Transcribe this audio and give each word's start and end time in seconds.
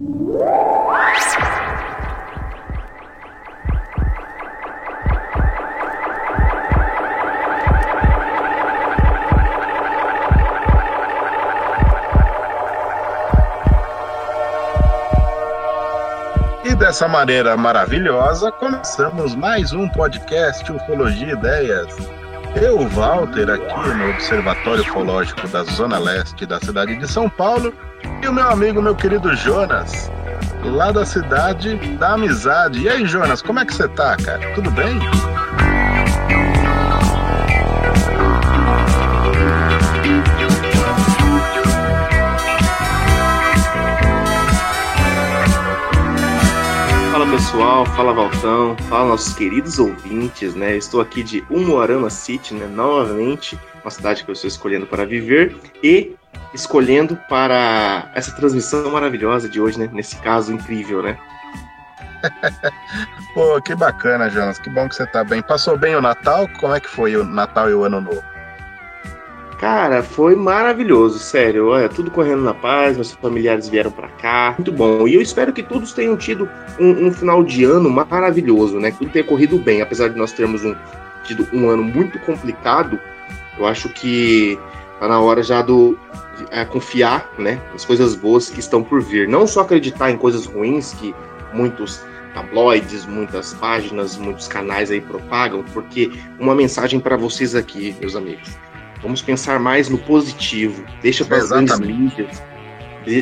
E 0.00 0.06
dessa 16.76 17.06
maneira 17.06 17.54
maravilhosa, 17.58 18.50
começamos 18.52 19.34
mais 19.34 19.74
um 19.74 19.86
podcast 19.90 20.72
Ufologia 20.72 21.34
Ideias. 21.34 21.94
Eu, 22.56 22.88
Walter, 22.88 23.50
aqui 23.50 23.88
no 23.90 24.08
Observatório 24.12 24.80
Ufológico 24.80 25.46
da 25.48 25.62
Zona 25.64 25.98
Leste 25.98 26.46
da 26.46 26.58
cidade 26.58 26.96
de 26.96 27.06
São 27.06 27.28
Paulo, 27.28 27.74
e 28.22 28.28
o 28.28 28.32
meu 28.32 28.48
amigo, 28.48 28.82
meu 28.82 28.94
querido 28.94 29.34
Jonas, 29.34 30.10
lá 30.62 30.92
da 30.92 31.04
cidade 31.06 31.76
da 31.96 32.14
Amizade. 32.14 32.80
E 32.82 32.88
aí, 32.88 33.06
Jonas, 33.06 33.40
como 33.40 33.58
é 33.58 33.64
que 33.64 33.74
você 33.74 33.88
tá, 33.88 34.16
cara? 34.16 34.54
Tudo 34.54 34.70
bem? 34.70 34.98
Fala 47.12 47.26
pessoal, 47.30 47.86
fala 47.86 48.12
Valtão, 48.12 48.76
fala 48.88 49.08
nossos 49.08 49.34
queridos 49.34 49.78
ouvintes, 49.78 50.54
né? 50.54 50.74
Eu 50.74 50.78
estou 50.78 51.00
aqui 51.00 51.22
de 51.22 51.44
Umuarama 51.48 52.10
City, 52.10 52.54
né? 52.54 52.66
Novamente, 52.66 53.58
uma 53.82 53.90
cidade 53.90 54.24
que 54.24 54.30
eu 54.30 54.34
estou 54.34 54.48
escolhendo 54.48 54.86
para 54.86 55.06
viver 55.06 55.56
e 55.82 56.14
escolhendo 56.52 57.16
para 57.28 58.10
essa 58.14 58.34
transmissão 58.34 58.90
maravilhosa 58.90 59.48
de 59.48 59.60
hoje, 59.60 59.78
né? 59.78 59.88
Nesse 59.92 60.16
caso 60.16 60.52
incrível, 60.52 61.02
né? 61.02 61.16
Pô, 63.34 63.60
que 63.62 63.74
bacana, 63.74 64.28
Jonas. 64.28 64.58
Que 64.58 64.68
bom 64.70 64.88
que 64.88 64.94
você 64.94 65.06
tá 65.06 65.24
bem. 65.24 65.42
Passou 65.42 65.76
bem 65.76 65.94
o 65.94 66.00
Natal? 66.00 66.48
Como 66.58 66.74
é 66.74 66.80
que 66.80 66.88
foi 66.88 67.16
o 67.16 67.24
Natal 67.24 67.70
e 67.70 67.74
o 67.74 67.84
Ano 67.84 68.00
Novo? 68.00 68.22
Cara, 69.60 70.02
foi 70.02 70.34
maravilhoso, 70.34 71.18
sério. 71.18 71.68
Olha, 71.68 71.86
tudo 71.86 72.10
correndo 72.10 72.42
na 72.42 72.54
paz, 72.54 72.96
meus 72.96 73.12
familiares 73.12 73.68
vieram 73.68 73.90
para 73.90 74.08
cá, 74.08 74.54
muito 74.56 74.72
bom. 74.72 75.06
E 75.06 75.14
eu 75.14 75.20
espero 75.20 75.52
que 75.52 75.62
todos 75.62 75.92
tenham 75.92 76.16
tido 76.16 76.48
um, 76.78 77.08
um, 77.08 77.12
final 77.12 77.44
de 77.44 77.64
ano 77.64 77.90
maravilhoso, 77.90 78.80
né? 78.80 78.90
Que 78.90 79.00
tudo 79.00 79.10
tenha 79.10 79.24
corrido 79.24 79.58
bem, 79.58 79.82
apesar 79.82 80.08
de 80.08 80.16
nós 80.16 80.32
termos 80.32 80.64
um, 80.64 80.74
tido 81.24 81.46
um 81.52 81.68
ano 81.68 81.82
muito 81.84 82.18
complicado. 82.20 82.98
Eu 83.58 83.66
acho 83.66 83.90
que 83.90 84.58
tá 85.00 85.08
na 85.08 85.20
hora 85.20 85.42
já 85.42 85.62
do 85.62 85.98
é, 86.50 86.64
confiar, 86.64 87.28
né, 87.38 87.60
nas 87.72 87.84
coisas 87.84 88.14
boas 88.14 88.48
que 88.48 88.60
estão 88.60 88.82
por 88.82 89.02
vir. 89.02 89.26
Não 89.26 89.46
só 89.46 89.62
acreditar 89.62 90.10
em 90.10 90.16
coisas 90.16 90.46
ruins 90.46 90.94
que 90.94 91.14
muitos 91.52 92.04
tabloides, 92.34 93.06
muitas 93.06 93.54
páginas, 93.54 94.16
muitos 94.16 94.46
canais 94.46 94.90
aí 94.90 95.00
propagam, 95.00 95.64
porque 95.72 96.12
uma 96.38 96.54
mensagem 96.54 97.00
para 97.00 97.16
vocês 97.16 97.56
aqui, 97.56 97.96
meus 98.00 98.14
amigos 98.14 98.56
Vamos 99.02 99.22
pensar 99.22 99.58
mais 99.58 99.88
no 99.88 99.98
positivo. 99.98 100.84
Deixa 101.02 101.24
para 101.24 101.38
as 101.38 101.48
grandes 101.48 101.78
mídias, 101.80 102.42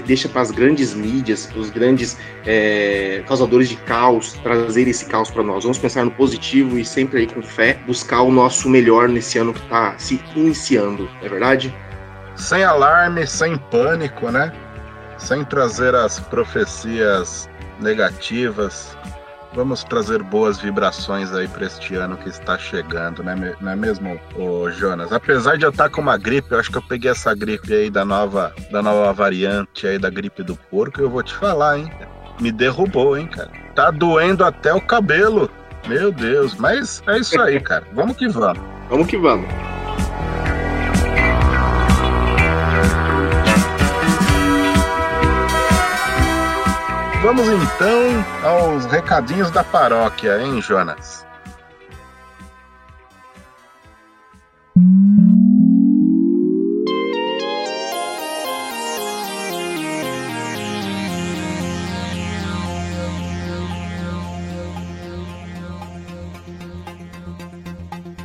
deixa 0.07 0.29
para 0.29 0.43
as 0.43 0.51
grandes 0.51 0.95
mídias, 0.95 1.49
os 1.55 1.71
grandes 1.71 2.17
é, 2.47 3.23
causadores 3.27 3.69
de 3.69 3.77
caos, 3.77 4.33
trazer 4.43 4.89
esse 4.89 5.07
caos 5.07 5.31
para 5.31 5.43
nós. 5.43 5.65
Vamos 5.65 5.79
pensar 5.79 6.05
no 6.05 6.11
positivo 6.11 6.79
e 6.79 6.85
sempre 6.85 7.21
aí 7.21 7.27
com 7.27 7.43
fé 7.43 7.79
buscar 7.87 8.23
o 8.23 8.31
nosso 8.31 8.69
melhor 8.69 9.09
nesse 9.09 9.39
ano 9.39 9.53
que 9.53 9.61
está 9.61 9.97
se 9.99 10.21
iniciando, 10.35 11.05
não 11.21 11.27
é 11.27 11.29
verdade? 11.29 11.75
Sem 12.37 12.63
alarme, 12.63 13.27
sem 13.27 13.57
pânico, 13.57 14.31
né? 14.31 14.53
Sem 15.17 15.45
trazer 15.45 15.95
as 15.95 16.21
profecias 16.21 17.49
negativas, 17.81 18.97
Vamos 19.55 19.83
trazer 19.83 20.23
boas 20.23 20.59
vibrações 20.59 21.33
aí 21.33 21.49
para 21.49 21.67
este 21.67 21.95
ano 21.95 22.17
que 22.17 22.29
está 22.29 22.59
chegando, 22.59 23.23
né? 23.23 23.57
Não 23.61 23.73
é 23.73 23.77
mesmo, 23.77 24.21
ô 24.37 24.71
Jonas? 24.71 25.13
Apesar 25.13 25.57
de 25.57 25.65
eu 25.65 25.71
estar 25.71 25.89
com 25.89 26.01
uma 26.01 26.19
gripe, 26.19 26.53
eu 26.53 26.59
acho 26.61 26.71
que 26.71 26.77
eu 26.77 26.83
peguei 26.83 27.11
essa 27.11 27.35
gripe 27.35 27.73
aí 27.73 27.91
da 27.91 28.05
nova, 28.05 28.55
da 28.71 28.83
nova 28.83 29.13
variante 29.13 29.87
aí 29.87 29.99
da 29.99 30.11
gripe 30.11 30.43
do 30.43 30.55
porco, 30.55 31.01
eu 31.01 31.11
vou 31.11 31.23
te 31.23 31.35
falar, 31.35 31.79
hein? 31.79 31.91
Me 32.41 32.53
derrubou, 32.53 33.17
hein, 33.17 33.27
cara? 33.27 33.51
Tá 33.75 33.91
doendo 33.91 34.45
até 34.45 34.73
o 34.73 34.81
cabelo. 34.81 35.51
Meu 35.87 36.13
Deus, 36.13 36.55
mas 36.55 37.03
é 37.07 37.19
isso 37.19 37.41
aí, 37.41 37.59
cara. 37.59 37.85
Vamos 37.95 38.17
que 38.17 38.29
vamos. 38.29 38.63
Vamos 38.91 39.07
que 39.07 39.17
vamos. 39.17 39.49
Vamos 47.21 47.49
então 47.49 48.25
aos 48.45 48.87
recadinhos 48.87 49.51
da 49.51 49.65
paróquia, 49.65 50.41
hein, 50.41 50.63
Jonas? 50.63 51.27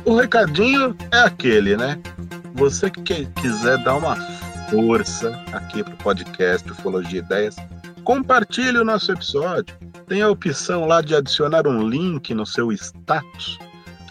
O 0.04 0.14
recadinho 0.14 0.96
é 1.10 1.18
aquele, 1.18 1.76
né? 1.76 1.98
Você 2.54 2.88
que 2.88 3.26
quiser 3.26 3.76
dar 3.82 3.96
uma 3.96 4.14
força 4.70 5.36
aqui 5.52 5.82
pro 5.82 5.96
podcast 5.96 6.70
Ufologia 6.70 7.18
Ideias, 7.18 7.56
Compartilhe 8.04 8.78
o 8.78 8.84
nosso 8.84 9.12
episódio. 9.12 9.74
Tem 10.06 10.20
a 10.20 10.28
opção 10.28 10.86
lá 10.86 11.00
de 11.00 11.14
adicionar 11.14 11.66
um 11.66 11.88
link 11.88 12.34
no 12.34 12.44
seu 12.44 12.70
status, 12.70 13.58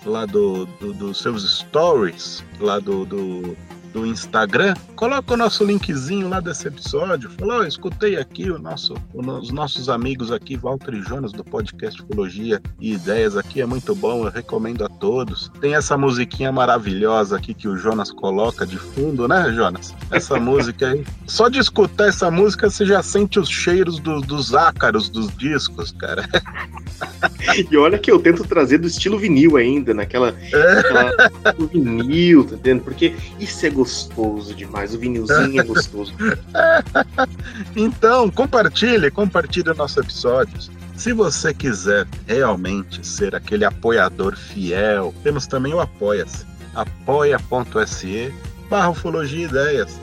lá 0.05 0.25
do, 0.25 0.65
do 0.65 0.93
dos 0.93 1.19
seus 1.19 1.59
stories, 1.59 2.43
lá 2.59 2.79
do, 2.79 3.05
do 3.05 3.55
do 3.93 4.07
Instagram, 4.07 4.73
coloca 4.95 5.35
o 5.35 5.37
nosso 5.37 5.63
linkzinho 5.63 6.27
lá 6.27 6.39
desse 6.39 6.67
episódio. 6.67 7.29
Falou, 7.29 7.59
oh, 7.59 7.63
escutei 7.63 8.17
aqui 8.17 8.49
o 8.49 8.57
nosso, 8.57 8.95
os 9.13 9.51
nossos 9.51 9.87
amigos 9.87 10.31
aqui, 10.31 10.57
Walter 10.57 10.95
e 10.95 11.01
Jonas, 11.03 11.31
do 11.31 11.43
podcast 11.43 12.01
Ecologia 12.01 12.59
e 12.79 12.93
Ideias 12.93 13.37
aqui, 13.37 13.61
é 13.61 13.65
muito 13.65 13.93
bom, 13.93 14.25
eu 14.25 14.31
recomendo 14.31 14.83
a 14.83 14.89
todos. 14.89 15.51
Tem 15.61 15.75
essa 15.75 15.95
musiquinha 15.95 16.51
maravilhosa 16.51 17.37
aqui 17.37 17.53
que 17.53 17.67
o 17.67 17.77
Jonas 17.77 18.11
coloca 18.11 18.65
de 18.65 18.77
fundo, 18.77 19.27
né, 19.27 19.53
Jonas? 19.53 19.93
Essa 20.09 20.39
música 20.41 20.87
aí. 20.89 21.05
Só 21.27 21.47
de 21.47 21.59
escutar 21.59 22.07
essa 22.07 22.31
música, 22.31 22.69
você 22.69 22.85
já 22.85 23.03
sente 23.03 23.39
os 23.39 23.49
cheiros 23.49 23.99
do, 23.99 24.21
dos 24.21 24.55
ácaros 24.55 25.07
dos 25.07 25.33
discos, 25.37 25.91
cara. 25.91 26.27
E 27.69 27.75
olha 27.75 27.97
que 27.97 28.09
eu 28.09 28.19
tento 28.19 28.45
trazer 28.45 28.77
do 28.77 28.87
estilo 28.87 29.17
vinil 29.17 29.57
ainda, 29.57 29.93
naquela, 29.93 30.31
naquela 30.31 31.67
vinil, 31.71 32.45
tá 32.45 32.55
entendendo? 32.55 32.83
Porque 32.83 33.13
isso 33.39 33.65
é 33.65 33.69
gostoso 33.69 33.82
demais, 34.55 34.93
o 34.93 34.99
vinilzinho 34.99 35.59
é 35.59 35.63
gostoso. 35.63 36.13
então, 37.75 38.29
compartilhe, 38.29 39.09
compartilhe 39.11 39.73
nossos 39.73 39.97
episódios. 39.97 40.71
Se 40.95 41.11
você 41.11 41.53
quiser 41.53 42.07
realmente 42.27 43.05
ser 43.05 43.35
aquele 43.35 43.65
apoiador 43.65 44.35
fiel, 44.35 45.13
temos 45.23 45.47
também 45.47 45.73
o 45.73 45.79
Apoia-se. 45.79 46.45
apoia.se 46.75 48.33
barra 48.69 48.89
Ufologia 48.89 49.45
Ideias. 49.45 49.99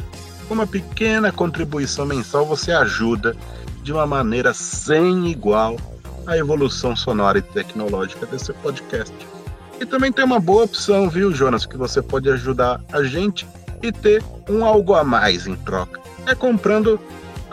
Com 0.47 0.55
uma 0.55 0.67
pequena 0.67 1.31
contribuição 1.31 2.05
mensal, 2.05 2.45
você 2.45 2.73
ajuda 2.73 3.37
de 3.83 3.93
uma 3.93 4.07
maneira 4.07 4.53
sem 4.53 5.29
igual 5.29 5.77
a 6.27 6.37
evolução 6.37 6.95
sonora 6.95 7.39
e 7.39 7.43
tecnológica 7.43 8.27
desse 8.27 8.53
podcast. 8.55 9.15
E 9.81 9.87
também 9.87 10.13
tem 10.13 10.25
uma 10.25 10.39
boa 10.39 10.65
opção, 10.65 11.09
viu, 11.09 11.33
Jonas, 11.33 11.65
que 11.65 11.77
você 11.77 12.03
pode 12.03 12.29
ajudar 12.29 12.81
a 12.93 13.03
gente 13.03 13.47
e 13.83 13.93
ter 13.93 14.23
um 14.49 14.65
algo 14.65 14.95
a 14.95 15.05
mais 15.05 15.47
em 15.47 15.57
troca. 15.57 16.01
É 16.27 16.35
comprando 16.35 16.99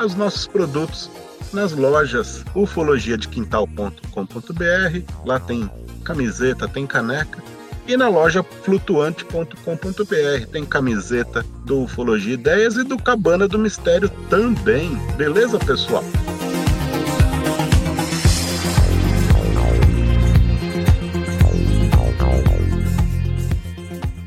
os 0.04 0.16
nossos 0.16 0.48
produtos 0.48 1.12
nas 1.54 1.72
lojas 1.72 2.44
ufologiadequintal.com.br. 2.54 5.26
Lá 5.26 5.40
tem 5.40 5.72
camiseta, 6.04 6.68
tem 6.68 6.86
caneca. 6.86 7.42
E 7.88 7.96
na 7.96 8.10
loja 8.10 8.44
flutuante.com.br 8.44 10.46
tem 10.52 10.66
camiseta 10.66 11.46
do 11.64 11.84
Ufologia 11.84 12.34
Ideias 12.34 12.76
e 12.76 12.84
do 12.84 12.98
Cabana 12.98 13.48
do 13.48 13.58
Mistério 13.58 14.10
também. 14.30 14.94
Beleza, 15.16 15.58
pessoal? 15.58 16.04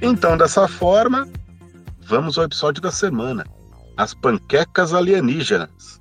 Então, 0.00 0.38
dessa 0.38 0.66
forma, 0.66 1.28
vamos 2.10 2.36
ao 2.36 2.44
episódio 2.44 2.82
da 2.82 2.90
semana: 2.90 3.44
As 3.96 4.12
panquecas 4.12 4.92
alienígenas. 4.92 6.00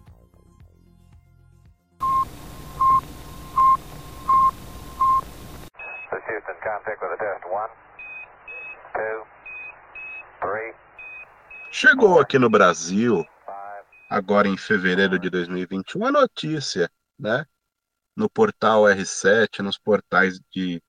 Chegou 11.72 12.20
aqui 12.20 12.38
no 12.38 12.50
Brasil 12.50 13.24
agora 14.10 14.48
em 14.48 14.58
fevereiro 14.58 15.20
de 15.20 15.30
2021, 15.30 16.08
a 16.08 16.12
notícia, 16.12 16.92
né? 17.18 17.46
No 18.18 18.28
portal 18.28 18.84
R7, 18.84 19.60
nos 19.60 19.78
portais 19.78 20.42
de, 20.52 20.82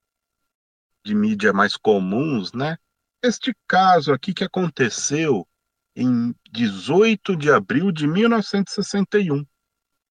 de 1.05 1.15
mídia 1.15 1.53
mais 1.53 1.77
comuns, 1.77 2.53
né? 2.53 2.77
Este 3.23 3.55
caso 3.69 4.13
aqui 4.13 4.33
que 4.33 4.45
aconteceu 4.45 5.47
em 5.95 6.35
18 6.51 7.37
de 7.37 7.51
abril 7.51 7.93
de 7.93 8.07
1961. 8.07 9.45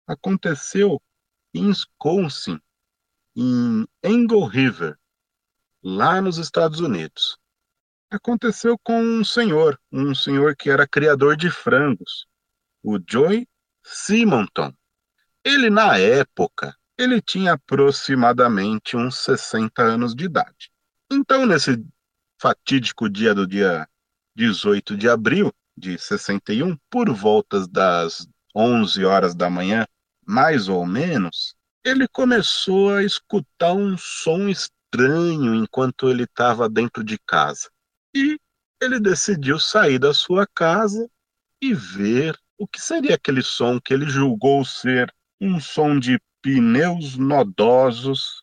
Aconteceu 0.06 1.00
em 1.54 1.68
Wisconsin, 1.68 2.60
em 3.34 3.86
Engle 4.02 4.46
River, 4.46 4.98
lá 5.82 6.20
nos 6.20 6.38
Estados 6.38 6.80
Unidos. 6.80 7.38
Aconteceu 8.10 8.78
com 8.78 9.00
um 9.00 9.24
senhor, 9.24 9.80
um 9.90 10.14
senhor 10.14 10.56
que 10.56 10.70
era 10.70 10.86
criador 10.86 11.36
de 11.36 11.50
frangos, 11.50 12.26
o 12.82 12.98
Joy 13.08 13.48
Simonton. 13.84 14.72
Ele, 15.44 15.70
na 15.70 15.98
época, 15.98 16.76
ele 16.96 17.20
tinha 17.20 17.52
aproximadamente 17.52 18.96
uns 18.96 19.18
60 19.18 19.82
anos 19.82 20.14
de 20.14 20.24
idade. 20.24 20.70
Então, 21.10 21.46
nesse 21.46 21.84
fatídico 22.40 23.08
dia 23.08 23.34
do 23.34 23.46
dia 23.46 23.88
18 24.34 24.96
de 24.96 25.08
abril 25.08 25.52
de 25.76 25.98
61, 25.98 26.76
por 26.90 27.12
voltas 27.12 27.68
das 27.68 28.26
11 28.54 29.04
horas 29.04 29.34
da 29.34 29.50
manhã, 29.50 29.86
mais 30.26 30.68
ou 30.68 30.86
menos, 30.86 31.54
ele 31.84 32.08
começou 32.08 32.94
a 32.94 33.04
escutar 33.04 33.72
um 33.72 33.96
som 33.98 34.48
estranho 34.48 35.54
enquanto 35.54 36.08
ele 36.08 36.24
estava 36.24 36.68
dentro 36.68 37.04
de 37.04 37.18
casa. 37.18 37.70
E 38.14 38.38
ele 38.82 38.98
decidiu 38.98 39.58
sair 39.58 39.98
da 39.98 40.12
sua 40.12 40.46
casa 40.46 41.08
e 41.60 41.74
ver 41.74 42.38
o 42.58 42.66
que 42.66 42.80
seria 42.80 43.14
aquele 43.14 43.42
som 43.42 43.80
que 43.80 43.92
ele 43.92 44.08
julgou 44.08 44.64
ser 44.64 45.12
um 45.40 45.60
som 45.60 45.98
de 45.98 46.18
pneus 46.42 47.16
nodosos 47.16 48.42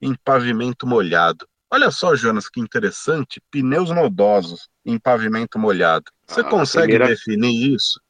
em 0.00 0.14
pavimento 0.14 0.86
molhado. 0.86 1.46
Olha 1.70 1.90
só, 1.90 2.16
Jonas, 2.16 2.48
que 2.48 2.60
interessante, 2.60 3.40
pneus 3.50 3.90
nodosos 3.90 4.68
em 4.84 4.98
pavimento 4.98 5.58
molhado. 5.58 6.06
Você 6.26 6.40
ah, 6.40 6.44
consegue 6.44 6.88
primeira... 6.88 7.08
definir 7.08 7.74
isso? 7.74 8.00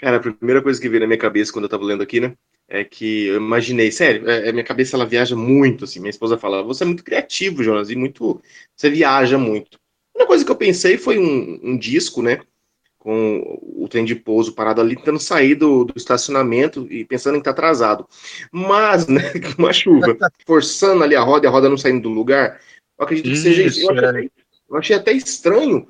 Cara, 0.00 0.16
a 0.16 0.20
primeira 0.20 0.62
coisa 0.62 0.80
que 0.80 0.88
veio 0.88 1.00
na 1.00 1.06
minha 1.06 1.18
cabeça 1.18 1.52
quando 1.52 1.64
eu 1.64 1.68
estava 1.68 1.84
lendo 1.84 2.02
aqui, 2.02 2.18
né, 2.18 2.34
é 2.68 2.82
que 2.82 3.26
eu 3.26 3.36
imaginei, 3.36 3.92
sério, 3.92 4.28
é, 4.28 4.48
é, 4.48 4.52
minha 4.52 4.64
cabeça 4.64 4.96
ela 4.96 5.06
viaja 5.06 5.36
muito, 5.36 5.84
assim, 5.84 6.00
minha 6.00 6.10
esposa 6.10 6.38
fala, 6.38 6.62
você 6.62 6.82
é 6.82 6.86
muito 6.86 7.04
criativo, 7.04 7.62
Jonas, 7.62 7.90
e 7.90 7.96
muito, 7.96 8.40
você 8.74 8.90
viaja 8.90 9.36
muito. 9.36 9.78
A 10.18 10.26
coisa 10.26 10.44
que 10.44 10.50
eu 10.50 10.56
pensei 10.56 10.96
foi 10.96 11.18
um, 11.18 11.60
um 11.62 11.78
disco, 11.78 12.22
né, 12.22 12.40
com 12.98 13.58
o 13.62 13.88
trem 13.88 14.04
de 14.04 14.14
pouso 14.14 14.52
parado 14.52 14.80
ali, 14.80 14.94
tentando 14.94 15.18
sair 15.18 15.54
do, 15.54 15.84
do 15.84 15.94
estacionamento 15.96 16.86
e 16.90 17.04
pensando 17.04 17.36
em 17.36 17.38
estar 17.38 17.54
tá 17.54 17.58
atrasado. 17.58 18.06
Mas, 18.52 19.06
né, 19.06 19.22
com 19.56 19.62
uma 19.62 19.72
chuva, 19.72 20.16
forçando 20.46 21.02
ali 21.02 21.16
a 21.16 21.22
roda 21.22 21.46
e 21.46 21.48
a 21.48 21.50
roda 21.50 21.68
não 21.68 21.78
saindo 21.78 22.02
do 22.02 22.10
lugar, 22.10 22.60
eu 23.00 23.04
acredito 23.04 23.24
que 23.24 23.32
isso, 23.32 23.42
seja 23.42 23.62
isso. 23.62 23.80
Eu 23.80 23.90
achei, 23.90 24.26
é. 24.26 24.30
eu 24.68 24.76
achei 24.76 24.96
até 24.96 25.12
estranho 25.12 25.88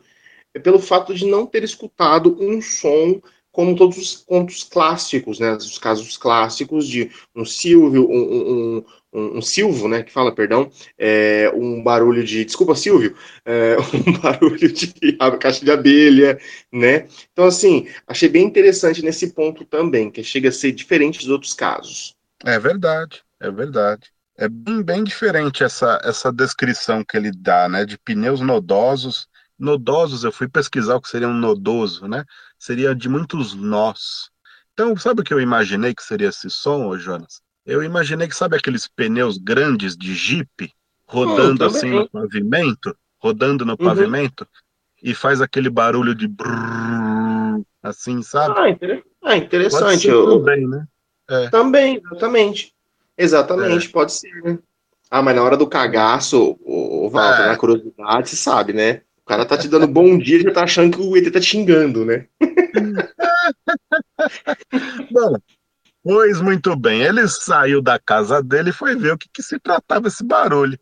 pelo 0.62 0.78
fato 0.78 1.12
de 1.12 1.26
não 1.26 1.44
ter 1.44 1.64
escutado 1.64 2.36
um 2.40 2.62
som 2.62 3.20
como 3.52 3.74
todos 3.74 3.98
os 3.98 4.16
contos 4.16 4.62
clássicos, 4.62 5.40
né? 5.40 5.54
Os 5.54 5.76
casos 5.76 6.16
clássicos 6.16 6.86
de 6.86 7.10
um 7.34 7.44
Silvio, 7.44 8.08
um, 8.08 8.14
um, 8.14 8.84
um, 9.12 9.38
um 9.38 9.42
Silvo, 9.42 9.88
né? 9.88 10.04
Que 10.04 10.12
fala, 10.12 10.32
perdão, 10.32 10.70
é, 10.96 11.50
um 11.52 11.82
barulho 11.82 12.22
de, 12.22 12.44
desculpa, 12.44 12.76
Silvio, 12.76 13.16
é, 13.44 13.76
um 14.06 14.12
barulho 14.20 14.72
de 14.72 14.94
caixa 15.40 15.64
de 15.64 15.70
abelha, 15.70 16.38
né? 16.72 17.08
Então, 17.32 17.44
assim, 17.44 17.88
achei 18.06 18.28
bem 18.28 18.44
interessante 18.44 19.02
nesse 19.02 19.32
ponto 19.32 19.64
também, 19.64 20.12
que 20.12 20.22
chega 20.22 20.48
a 20.48 20.52
ser 20.52 20.70
diferente 20.70 21.18
dos 21.18 21.28
outros 21.28 21.52
casos. 21.52 22.14
É 22.44 22.56
verdade, 22.56 23.20
é 23.40 23.50
verdade. 23.50 24.12
É 24.40 24.48
bem, 24.48 24.82
bem 24.82 25.04
diferente 25.04 25.62
essa, 25.62 26.00
essa 26.02 26.32
descrição 26.32 27.04
que 27.04 27.16
ele 27.16 27.30
dá, 27.30 27.68
né? 27.68 27.84
De 27.84 27.98
pneus 27.98 28.40
nodosos. 28.40 29.28
Nodosos, 29.58 30.24
eu 30.24 30.32
fui 30.32 30.48
pesquisar 30.48 30.96
o 30.96 31.00
que 31.00 31.10
seria 31.10 31.28
um 31.28 31.34
nodoso, 31.34 32.08
né? 32.08 32.24
seria 32.60 32.94
de 32.94 33.08
muitos 33.08 33.54
nós. 33.54 34.30
Então, 34.74 34.96
sabe 34.96 35.22
o 35.22 35.24
que 35.24 35.32
eu 35.32 35.40
imaginei 35.40 35.94
que 35.94 36.02
seria 36.02 36.28
esse 36.28 36.50
som, 36.50 36.86
ô 36.86 36.98
Jonas? 36.98 37.40
Eu 37.64 37.82
imaginei 37.82 38.28
que, 38.28 38.36
sabe 38.36 38.56
aqueles 38.56 38.86
pneus 38.86 39.38
grandes 39.38 39.96
de 39.96 40.14
Jeep 40.14 40.72
rodando 41.06 41.64
assim 41.64 41.90
no 41.90 42.08
pavimento? 42.08 42.94
Rodando 43.18 43.64
no 43.64 43.72
uhum. 43.72 43.78
pavimento? 43.78 44.46
E 45.02 45.14
faz 45.14 45.40
aquele 45.40 45.70
barulho 45.70 46.14
de 46.14 46.28
brrr, 46.28 47.62
assim, 47.82 48.22
sabe? 48.22 48.58
Ah, 48.58 48.68
inter... 48.68 49.02
ah 49.24 49.36
interessante. 49.36 50.06
Eu... 50.06 50.38
Também, 50.38 50.66
né? 50.68 50.86
É. 51.28 51.48
Também, 51.48 52.02
exatamente. 52.04 52.74
Exatamente, 53.22 53.88
é. 53.88 53.90
pode 53.90 54.12
ser, 54.12 54.42
né? 54.42 54.58
Ah, 55.10 55.22
mas 55.22 55.34
na 55.34 55.42
hora 55.42 55.56
do 55.56 55.66
cagaço, 55.66 56.56
o, 56.60 57.06
o 57.06 57.10
Walter, 57.10 57.42
é. 57.42 57.48
na 57.48 57.56
curiosidade, 57.56 58.30
você 58.30 58.36
sabe, 58.36 58.72
né? 58.72 59.02
cara 59.30 59.46
tá 59.46 59.56
te 59.56 59.68
dando 59.68 59.86
bom 59.86 60.18
dia 60.18 60.38
e 60.38 60.42
já 60.42 60.52
tá 60.52 60.64
achando 60.64 60.96
que 60.96 61.02
o 61.02 61.16
ET 61.16 61.32
tá 61.32 61.38
te 61.38 61.46
xingando, 61.46 62.04
né? 62.04 62.26
Bom, 65.08 65.36
pois 66.02 66.40
muito 66.40 66.74
bem. 66.74 67.02
Ele 67.02 67.28
saiu 67.28 67.80
da 67.80 67.96
casa 67.96 68.42
dele 68.42 68.70
e 68.70 68.72
foi 68.72 68.96
ver 68.96 69.12
o 69.12 69.18
que, 69.18 69.28
que 69.32 69.40
se 69.40 69.56
tratava 69.60 70.08
esse 70.08 70.24
barulho. 70.24 70.76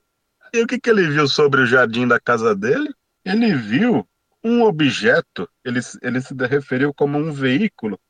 E 0.54 0.62
o 0.62 0.66
que, 0.66 0.80
que 0.80 0.88
ele 0.88 1.10
viu 1.10 1.28
sobre 1.28 1.60
o 1.60 1.66
jardim 1.66 2.08
da 2.08 2.18
casa 2.18 2.56
dele? 2.56 2.88
Ele 3.22 3.54
viu 3.54 4.08
um 4.42 4.62
objeto, 4.62 5.46
ele, 5.62 5.80
ele 6.00 6.22
se 6.22 6.32
referiu 6.48 6.94
como 6.94 7.18
um 7.18 7.30
veículo 7.30 8.00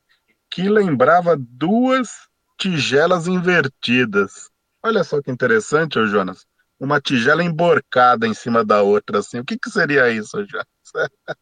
que 0.49 0.69
lembrava 0.69 1.35
duas 1.37 2.28
tigelas 2.59 3.27
invertidas. 3.27 4.49
Olha 4.83 5.03
só 5.03 5.21
que 5.21 5.31
interessante, 5.31 5.97
ô 5.97 6.05
Jonas 6.05 6.45
uma 6.79 7.01
tigela 7.01 7.43
emborcada 7.43 8.25
em 8.25 8.33
cima 8.33 8.63
da 8.63 8.81
outra, 8.81 9.19
assim. 9.19 9.39
O 9.39 9.45
que, 9.45 9.57
que 9.57 9.69
seria 9.69 10.09
isso, 10.09 10.45
já? 10.47 10.65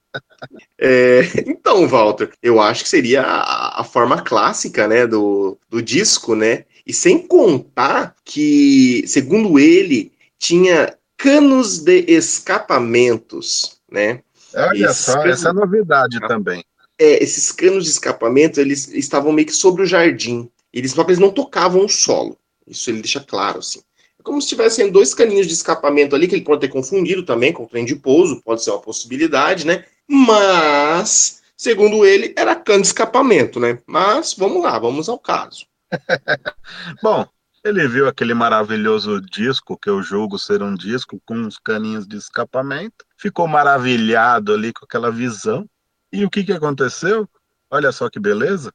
É, 0.79 1.21
então, 1.47 1.87
Walter, 1.87 2.31
eu 2.41 2.59
acho 2.59 2.83
que 2.83 2.89
seria 2.89 3.21
a, 3.21 3.81
a, 3.81 3.83
forma 3.83 4.21
clássica, 4.21 4.87
né, 4.87 5.05
do, 5.07 5.57
do 5.69 5.81
disco, 5.81 6.35
né? 6.35 6.65
E 6.85 6.93
sem 6.93 7.25
contar 7.27 8.15
que, 8.25 9.03
segundo 9.07 9.59
ele, 9.59 10.11
tinha 10.37 10.95
canos 11.15 11.79
de 11.79 12.05
escapamentos, 12.07 13.79
né? 13.91 14.21
Olha 14.55 14.85
esses 14.85 15.05
só, 15.05 15.13
canos... 15.13 15.39
essa 15.39 15.49
é 15.49 15.53
novidade 15.53 16.19
também. 16.27 16.63
É, 16.99 17.23
esses 17.23 17.51
canos 17.51 17.85
de 17.85 17.91
escapamento, 17.91 18.59
eles 18.59 18.87
estavam 18.89 19.31
meio 19.31 19.47
que 19.47 19.53
sobre 19.53 19.83
o 19.83 19.87
jardim. 19.87 20.49
Eles, 20.73 20.97
eles 20.97 21.19
não 21.19 21.31
tocavam 21.31 21.85
o 21.85 21.89
solo. 21.89 22.37
Isso 22.65 22.89
ele 22.89 23.01
deixa 23.01 23.19
claro, 23.19 23.59
assim 23.59 23.81
como 24.27 24.41
se 24.41 24.49
tivessem 24.49 24.91
dois 24.91 25.13
caninhos 25.13 25.47
de 25.47 25.53
escapamento 25.53 26.13
ali, 26.13 26.27
que 26.27 26.35
ele 26.35 26.43
pode 26.43 26.59
ter 26.59 26.67
confundido 26.67 27.23
também 27.23 27.53
com 27.53 27.63
o 27.63 27.67
trem 27.67 27.85
de 27.85 27.95
pouso, 27.95 28.41
pode 28.43 28.61
ser 28.61 28.71
uma 28.71 28.81
possibilidade, 28.81 29.65
né? 29.65 29.85
Mas, 30.05 31.41
segundo 31.55 32.05
ele, 32.05 32.33
era 32.35 32.53
cano 32.53 32.81
de 32.81 32.87
escapamento, 32.87 33.57
né? 33.57 33.79
Mas 33.87 34.33
vamos 34.33 34.61
lá, 34.61 34.77
vamos 34.77 35.07
ao 35.07 35.17
caso. 35.17 35.65
Bom, 37.01 37.25
ele 37.63 37.87
viu 37.87 38.05
aquele 38.05 38.33
maravilhoso 38.33 39.21
disco, 39.21 39.79
que 39.81 39.89
eu 39.89 40.03
julgo 40.03 40.37
ser 40.37 40.61
um 40.61 40.75
disco 40.75 41.21
com 41.25 41.35
uns 41.35 41.57
caninhos 41.57 42.05
de 42.05 42.17
escapamento, 42.17 43.05
ficou 43.15 43.47
maravilhado 43.47 44.53
ali 44.53 44.73
com 44.73 44.83
aquela 44.83 45.09
visão. 45.09 45.65
E 46.11 46.25
o 46.25 46.29
que, 46.29 46.43
que 46.43 46.51
aconteceu? 46.51 47.29
Olha 47.71 47.93
só 47.93 48.09
que 48.09 48.19
beleza. 48.19 48.73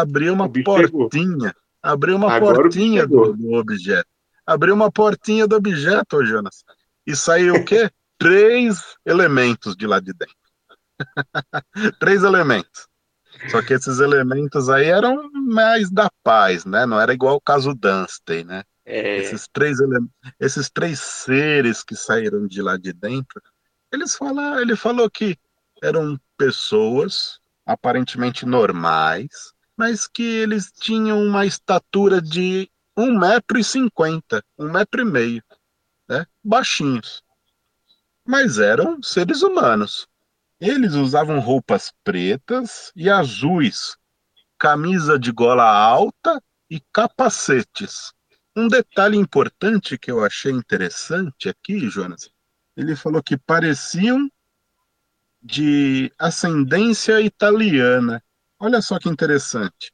Abriu 0.00 0.32
uma 0.32 0.48
portinha. 0.48 1.54
Abriu 1.82 2.16
uma 2.16 2.32
Agora 2.32 2.62
portinha 2.62 3.06
do, 3.06 3.32
do 3.32 3.54
objeto 3.54 4.12
abriu 4.46 4.74
uma 4.74 4.90
portinha 4.90 5.46
do 5.46 5.56
objeto, 5.56 6.24
Jonas. 6.24 6.64
E 7.06 7.16
saiu 7.16 7.56
o 7.56 7.64
quê? 7.64 7.90
Três 8.18 8.96
elementos 9.04 9.76
de 9.76 9.86
lá 9.86 9.98
de 9.98 10.12
dentro. 10.12 10.36
Três 11.98 12.22
elementos. 12.22 12.86
Só 13.50 13.60
que 13.60 13.74
esses 13.74 13.98
elementos 13.98 14.68
aí 14.68 14.86
eram 14.86 15.28
mais 15.32 15.90
da 15.90 16.08
paz, 16.22 16.64
né? 16.64 16.86
Não 16.86 17.00
era 17.00 17.12
igual 17.12 17.36
o 17.36 17.40
caso 17.40 17.74
Dunstan, 17.74 18.44
né? 18.44 18.62
É... 18.84 19.18
Esses, 19.18 19.48
três 19.52 19.80
ele... 19.80 19.98
esses 20.38 20.70
três 20.70 21.00
seres 21.00 21.82
que 21.82 21.96
saíram 21.96 22.46
de 22.46 22.62
lá 22.62 22.76
de 22.76 22.92
dentro, 22.92 23.40
eles 23.92 24.14
falam, 24.14 24.60
ele 24.60 24.76
falou 24.76 25.10
que 25.10 25.36
eram 25.82 26.18
pessoas 26.36 27.40
aparentemente 27.66 28.46
normais, 28.46 29.51
mas 29.76 30.06
que 30.06 30.22
eles 30.22 30.70
tinham 30.72 31.22
uma 31.22 31.46
estatura 31.46 32.20
de 32.20 32.70
um 32.96 33.18
metro 33.18 33.58
e 33.58 33.64
cinquenta, 33.64 34.44
um 34.58 34.70
metro 34.70 35.00
e 35.00 35.04
meio, 35.04 35.42
né? 36.08 36.26
baixinhos. 36.42 37.22
Mas 38.26 38.58
eram 38.58 39.02
seres 39.02 39.42
humanos. 39.42 40.06
Eles 40.60 40.94
usavam 40.94 41.40
roupas 41.40 41.92
pretas 42.04 42.92
e 42.94 43.10
azuis, 43.10 43.96
camisa 44.58 45.18
de 45.18 45.32
gola 45.32 45.64
alta 45.64 46.40
e 46.70 46.80
capacetes. 46.92 48.12
Um 48.54 48.68
detalhe 48.68 49.16
importante 49.16 49.98
que 49.98 50.10
eu 50.10 50.24
achei 50.24 50.52
interessante 50.52 51.48
aqui, 51.48 51.88
Jonas, 51.88 52.30
ele 52.76 52.94
falou 52.94 53.22
que 53.22 53.36
pareciam 53.36 54.30
de 55.42 56.12
ascendência 56.18 57.20
italiana. 57.20 58.22
Olha 58.64 58.80
só 58.80 58.96
que 58.96 59.08
interessante. 59.08 59.92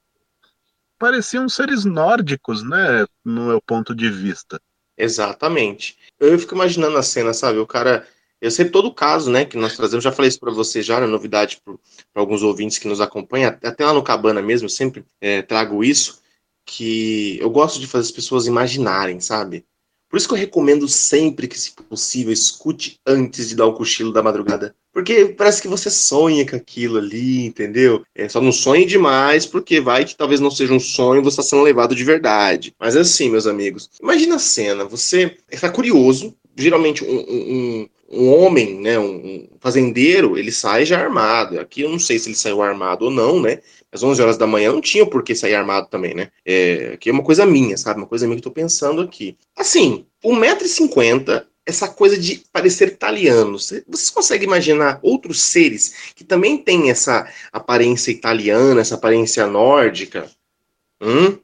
Pareciam 0.98 1.48
seres 1.48 1.86
nórdicos, 1.86 2.62
né? 2.62 3.06
No 3.24 3.46
meu 3.46 3.62
ponto 3.62 3.94
de 3.94 4.10
vista. 4.10 4.60
Exatamente. 4.94 5.96
Eu 6.20 6.38
fico 6.38 6.54
imaginando 6.54 6.98
a 6.98 7.02
cena, 7.02 7.32
sabe? 7.32 7.58
O 7.58 7.66
cara. 7.66 8.06
Eu 8.42 8.50
sei 8.50 8.68
todo 8.68 8.88
o 8.88 8.94
caso, 8.94 9.32
né, 9.32 9.44
que 9.44 9.56
nós 9.56 9.74
trazemos, 9.74 10.04
já 10.04 10.12
falei 10.12 10.28
isso 10.28 10.38
para 10.38 10.52
você 10.52 10.80
já, 10.80 11.00
na 11.00 11.08
novidade 11.08 11.60
para 11.64 11.74
alguns 12.22 12.40
ouvintes 12.40 12.78
que 12.78 12.86
nos 12.86 13.00
acompanham, 13.00 13.48
até 13.48 13.84
lá 13.84 13.92
no 13.92 14.00
Cabana 14.00 14.40
mesmo, 14.40 14.66
eu 14.66 14.70
sempre 14.70 15.04
é, 15.20 15.42
trago 15.42 15.82
isso, 15.82 16.22
que 16.64 17.36
eu 17.40 17.50
gosto 17.50 17.80
de 17.80 17.88
fazer 17.88 18.04
as 18.04 18.12
pessoas 18.12 18.46
imaginarem, 18.46 19.18
sabe? 19.18 19.66
Por 20.08 20.16
isso 20.16 20.26
que 20.26 20.34
eu 20.34 20.38
recomendo 20.38 20.88
sempre 20.88 21.46
que, 21.46 21.58
se 21.58 21.72
possível, 21.72 22.32
escute 22.32 22.98
antes 23.06 23.48
de 23.48 23.54
dar 23.54 23.66
o 23.66 23.74
cochilo 23.74 24.12
da 24.12 24.22
madrugada. 24.22 24.74
Porque 24.92 25.26
parece 25.26 25.60
que 25.60 25.68
você 25.68 25.90
sonha 25.90 26.48
com 26.48 26.56
aquilo 26.56 26.98
ali, 26.98 27.46
entendeu? 27.46 28.02
É, 28.14 28.28
só 28.28 28.40
não 28.40 28.50
sonhe 28.50 28.86
demais, 28.86 29.46
porque 29.46 29.80
vai 29.80 30.04
que 30.04 30.16
talvez 30.16 30.40
não 30.40 30.50
seja 30.50 30.72
um 30.72 30.80
sonho, 30.80 31.22
você 31.22 31.40
está 31.40 31.42
sendo 31.42 31.62
levado 31.62 31.94
de 31.94 32.02
verdade. 32.04 32.74
Mas 32.80 32.96
assim, 32.96 33.30
meus 33.30 33.46
amigos. 33.46 33.90
Imagina 34.02 34.36
a 34.36 34.40
cena, 34.40 34.84
você 34.84 35.36
está 35.50 35.68
curioso, 35.70 36.34
geralmente 36.56 37.04
um, 37.04 37.18
um, 37.18 37.88
um 38.10 38.34
homem, 38.34 38.80
né, 38.80 38.98
um 38.98 39.46
fazendeiro, 39.60 40.38
ele 40.38 40.50
sai 40.50 40.84
já 40.84 40.98
armado. 40.98 41.60
Aqui 41.60 41.82
eu 41.82 41.90
não 41.90 41.98
sei 41.98 42.18
se 42.18 42.28
ele 42.28 42.36
saiu 42.36 42.62
armado 42.62 43.04
ou 43.04 43.10
não, 43.10 43.40
né? 43.40 43.60
Às 43.92 44.02
11 44.02 44.20
horas 44.22 44.38
da 44.38 44.46
manhã, 44.46 44.72
não 44.72 44.80
tinha 44.80 45.06
por 45.06 45.22
que 45.22 45.34
sair 45.34 45.54
armado 45.54 45.88
também, 45.88 46.14
né? 46.14 46.30
É, 46.44 46.96
que 46.98 47.08
é 47.08 47.12
uma 47.12 47.22
coisa 47.22 47.46
minha, 47.46 47.76
sabe? 47.76 48.00
Uma 48.00 48.06
coisa 48.06 48.26
minha 48.26 48.36
que 48.36 48.46
eu 48.46 48.50
tô 48.50 48.54
pensando 48.54 49.00
aqui. 49.00 49.36
Assim, 49.56 50.04
1,50m, 50.24 51.44
essa 51.68 51.86
coisa 51.86 52.16
de 52.16 52.42
parecer 52.50 52.88
italiano. 52.88 53.58
Vocês 53.58 54.10
conseguem 54.10 54.46
imaginar 54.46 54.98
outros 55.02 55.42
seres 55.42 56.12
que 56.14 56.24
também 56.24 56.56
têm 56.56 56.90
essa 56.90 57.30
aparência 57.52 58.10
italiana, 58.10 58.80
essa 58.80 58.94
aparência 58.94 59.46
nórdica? 59.46 60.30
Hum? 61.00 61.38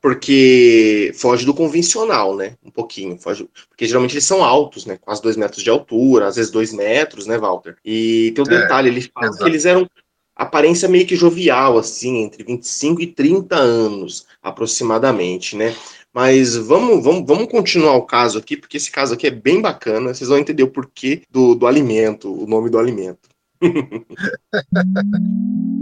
Porque 0.00 1.12
foge 1.14 1.46
do 1.46 1.54
convencional, 1.54 2.34
né? 2.34 2.56
Um 2.64 2.72
pouquinho. 2.72 3.16
Foge, 3.16 3.48
porque 3.68 3.86
geralmente 3.86 4.14
eles 4.14 4.24
são 4.24 4.42
altos, 4.42 4.84
né? 4.84 4.98
Quase 5.00 5.22
dois 5.22 5.36
metros 5.36 5.62
de 5.62 5.70
altura, 5.70 6.26
às 6.26 6.34
vezes 6.34 6.50
dois 6.50 6.72
metros, 6.72 7.28
né, 7.28 7.38
Walter? 7.38 7.76
E 7.84 8.32
tem 8.34 8.44
o 8.44 8.48
um 8.48 8.52
é, 8.52 8.62
detalhe, 8.62 8.88
ele 8.88 9.00
fala 9.00 9.36
que 9.36 9.44
eles 9.44 9.64
eram 9.64 9.88
aparência 10.36 10.88
meio 10.88 11.06
que 11.06 11.16
jovial, 11.16 11.78
assim, 11.78 12.18
entre 12.18 12.44
25 12.44 13.02
e 13.02 13.06
30 13.06 13.56
anos, 13.56 14.26
aproximadamente, 14.42 15.56
né? 15.56 15.74
Mas 16.12 16.56
vamos, 16.56 17.02
vamos, 17.02 17.26
vamos 17.26 17.50
continuar 17.50 17.94
o 17.94 18.06
caso 18.06 18.38
aqui, 18.38 18.56
porque 18.56 18.76
esse 18.76 18.90
caso 18.90 19.14
aqui 19.14 19.26
é 19.26 19.30
bem 19.30 19.62
bacana, 19.62 20.12
vocês 20.12 20.28
vão 20.28 20.38
entender 20.38 20.62
o 20.62 20.70
porquê 20.70 21.22
do, 21.30 21.54
do 21.54 21.66
alimento, 21.66 22.32
o 22.32 22.46
nome 22.46 22.68
do 22.68 22.78
alimento. 22.78 23.28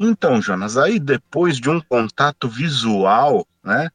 Então, 0.00 0.40
Jonas, 0.40 0.76
aí 0.76 1.00
depois 1.00 1.56
de 1.56 1.68
um 1.68 1.80
contato 1.80 2.48
visual, 2.48 3.44
né, 3.64 3.90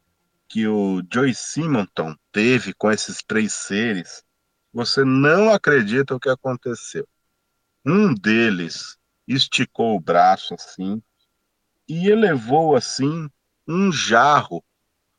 que 0.54 0.68
o 0.68 1.02
Joy 1.12 1.34
Simonton 1.34 2.16
teve 2.32 2.76
com 2.76 2.92
esses 2.92 3.24
três 3.26 3.54
seres, 3.54 4.24
você 4.72 5.04
não 5.04 5.52
acredita 5.52 6.14
o 6.14 6.20
que 6.20 6.30
aconteceu. 6.30 7.08
Um 7.84 8.14
deles 8.14 8.96
esticou 9.28 9.96
o 9.96 10.00
braço 10.00 10.54
assim 10.54 11.02
e 11.90 12.08
elevou 12.08 12.76
assim 12.76 13.28
um 13.68 13.92
jarro. 13.92 14.64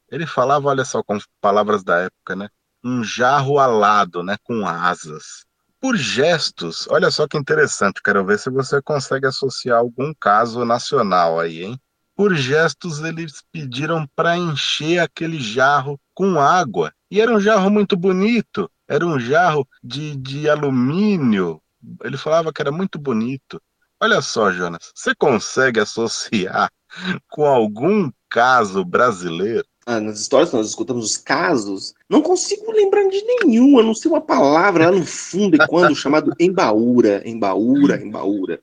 Ele 0.08 0.24
falava, 0.24 0.68
olha 0.68 0.84
só, 0.84 1.02
com 1.02 1.18
palavras 1.40 1.82
da 1.82 1.98
época, 1.98 2.36
né? 2.36 2.48
Um 2.84 3.02
jarro 3.02 3.58
alado, 3.58 4.22
né? 4.22 4.36
Com 4.44 4.64
asas. 4.64 5.44
Por 5.80 5.96
gestos, 5.96 6.86
olha 6.88 7.10
só 7.10 7.26
que 7.26 7.36
interessante, 7.36 8.00
quero 8.00 8.24
ver 8.24 8.38
se 8.38 8.50
você 8.50 8.80
consegue 8.80 9.26
associar 9.26 9.78
algum 9.78 10.14
caso 10.14 10.64
nacional 10.64 11.40
aí, 11.40 11.64
hein? 11.64 11.80
Por 12.16 12.34
gestos, 12.34 13.00
eles 13.00 13.42
pediram 13.50 14.06
para 14.14 14.36
encher 14.36 15.00
aquele 15.00 15.40
jarro 15.40 16.00
com 16.14 16.38
água. 16.38 16.92
E 17.10 17.20
era 17.20 17.34
um 17.34 17.40
jarro 17.40 17.70
muito 17.70 17.96
bonito, 17.96 18.70
era 18.88 19.04
um 19.04 19.18
jarro 19.18 19.66
de, 19.82 20.16
de 20.16 20.48
alumínio. 20.48 21.60
Ele 22.02 22.16
falava 22.16 22.52
que 22.52 22.62
era 22.62 22.70
muito 22.70 22.98
bonito. 22.98 23.60
Olha 24.00 24.20
só, 24.20 24.52
Jonas, 24.52 24.92
você 24.94 25.14
consegue 25.14 25.80
associar 25.80 26.70
com 27.28 27.46
algum 27.46 28.10
caso 28.30 28.84
brasileiro? 28.84 29.66
Ah, 29.86 30.00
nas 30.00 30.20
histórias 30.20 30.50
que 30.50 30.56
nós 30.56 30.68
escutamos 30.68 31.04
os 31.04 31.16
casos, 31.16 31.94
não 32.08 32.22
consigo 32.22 32.72
lembrar 32.72 33.06
de 33.08 33.22
nenhum, 33.22 33.78
a 33.78 33.82
não 33.82 33.94
ser 33.94 34.08
uma 34.08 34.20
palavra 34.20 34.90
lá 34.90 34.96
no 34.96 35.04
fundo 35.04 35.56
e 35.56 35.66
quando 35.66 35.94
chamado 35.96 36.32
embaúra, 36.40 37.22
embaúra, 37.28 38.02
embaúra. 38.02 38.60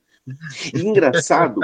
E 0.72 0.80
engraçado, 0.80 1.60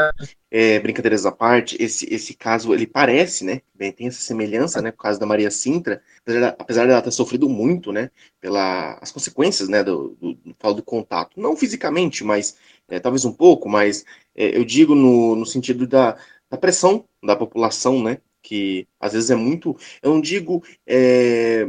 é, 0.50 0.80
brincadeiras 0.80 1.24
à 1.24 1.30
parte, 1.30 1.76
esse, 1.80 2.12
esse 2.12 2.34
caso, 2.34 2.74
ele 2.74 2.86
parece, 2.86 3.44
né, 3.44 3.60
bem, 3.74 3.92
tem 3.92 4.08
essa 4.08 4.20
semelhança, 4.20 4.82
né, 4.82 4.90
com 4.90 4.98
o 4.98 5.02
caso 5.02 5.20
da 5.20 5.26
Maria 5.26 5.50
Sintra, 5.50 6.02
apesar, 6.22 6.56
apesar 6.58 6.86
dela 6.86 7.02
ter 7.02 7.10
sofrido 7.12 7.48
muito, 7.48 7.92
né, 7.92 8.10
pelas 8.40 9.12
consequências, 9.12 9.68
né, 9.68 9.84
do, 9.84 10.16
do, 10.20 10.34
do, 10.34 10.74
do 10.74 10.82
contato, 10.82 11.40
não 11.40 11.56
fisicamente, 11.56 12.24
mas 12.24 12.56
é, 12.88 12.98
talvez 12.98 13.24
um 13.24 13.32
pouco, 13.32 13.68
mas 13.68 14.04
é, 14.34 14.56
eu 14.56 14.64
digo 14.64 14.94
no, 14.94 15.36
no 15.36 15.46
sentido 15.46 15.86
da, 15.86 16.16
da 16.50 16.58
pressão 16.58 17.04
da 17.22 17.36
população, 17.36 18.02
né, 18.02 18.18
que 18.42 18.88
às 18.98 19.12
vezes 19.12 19.30
é 19.30 19.36
muito, 19.36 19.76
eu 20.02 20.12
não 20.12 20.20
digo, 20.20 20.64
é 20.86 21.68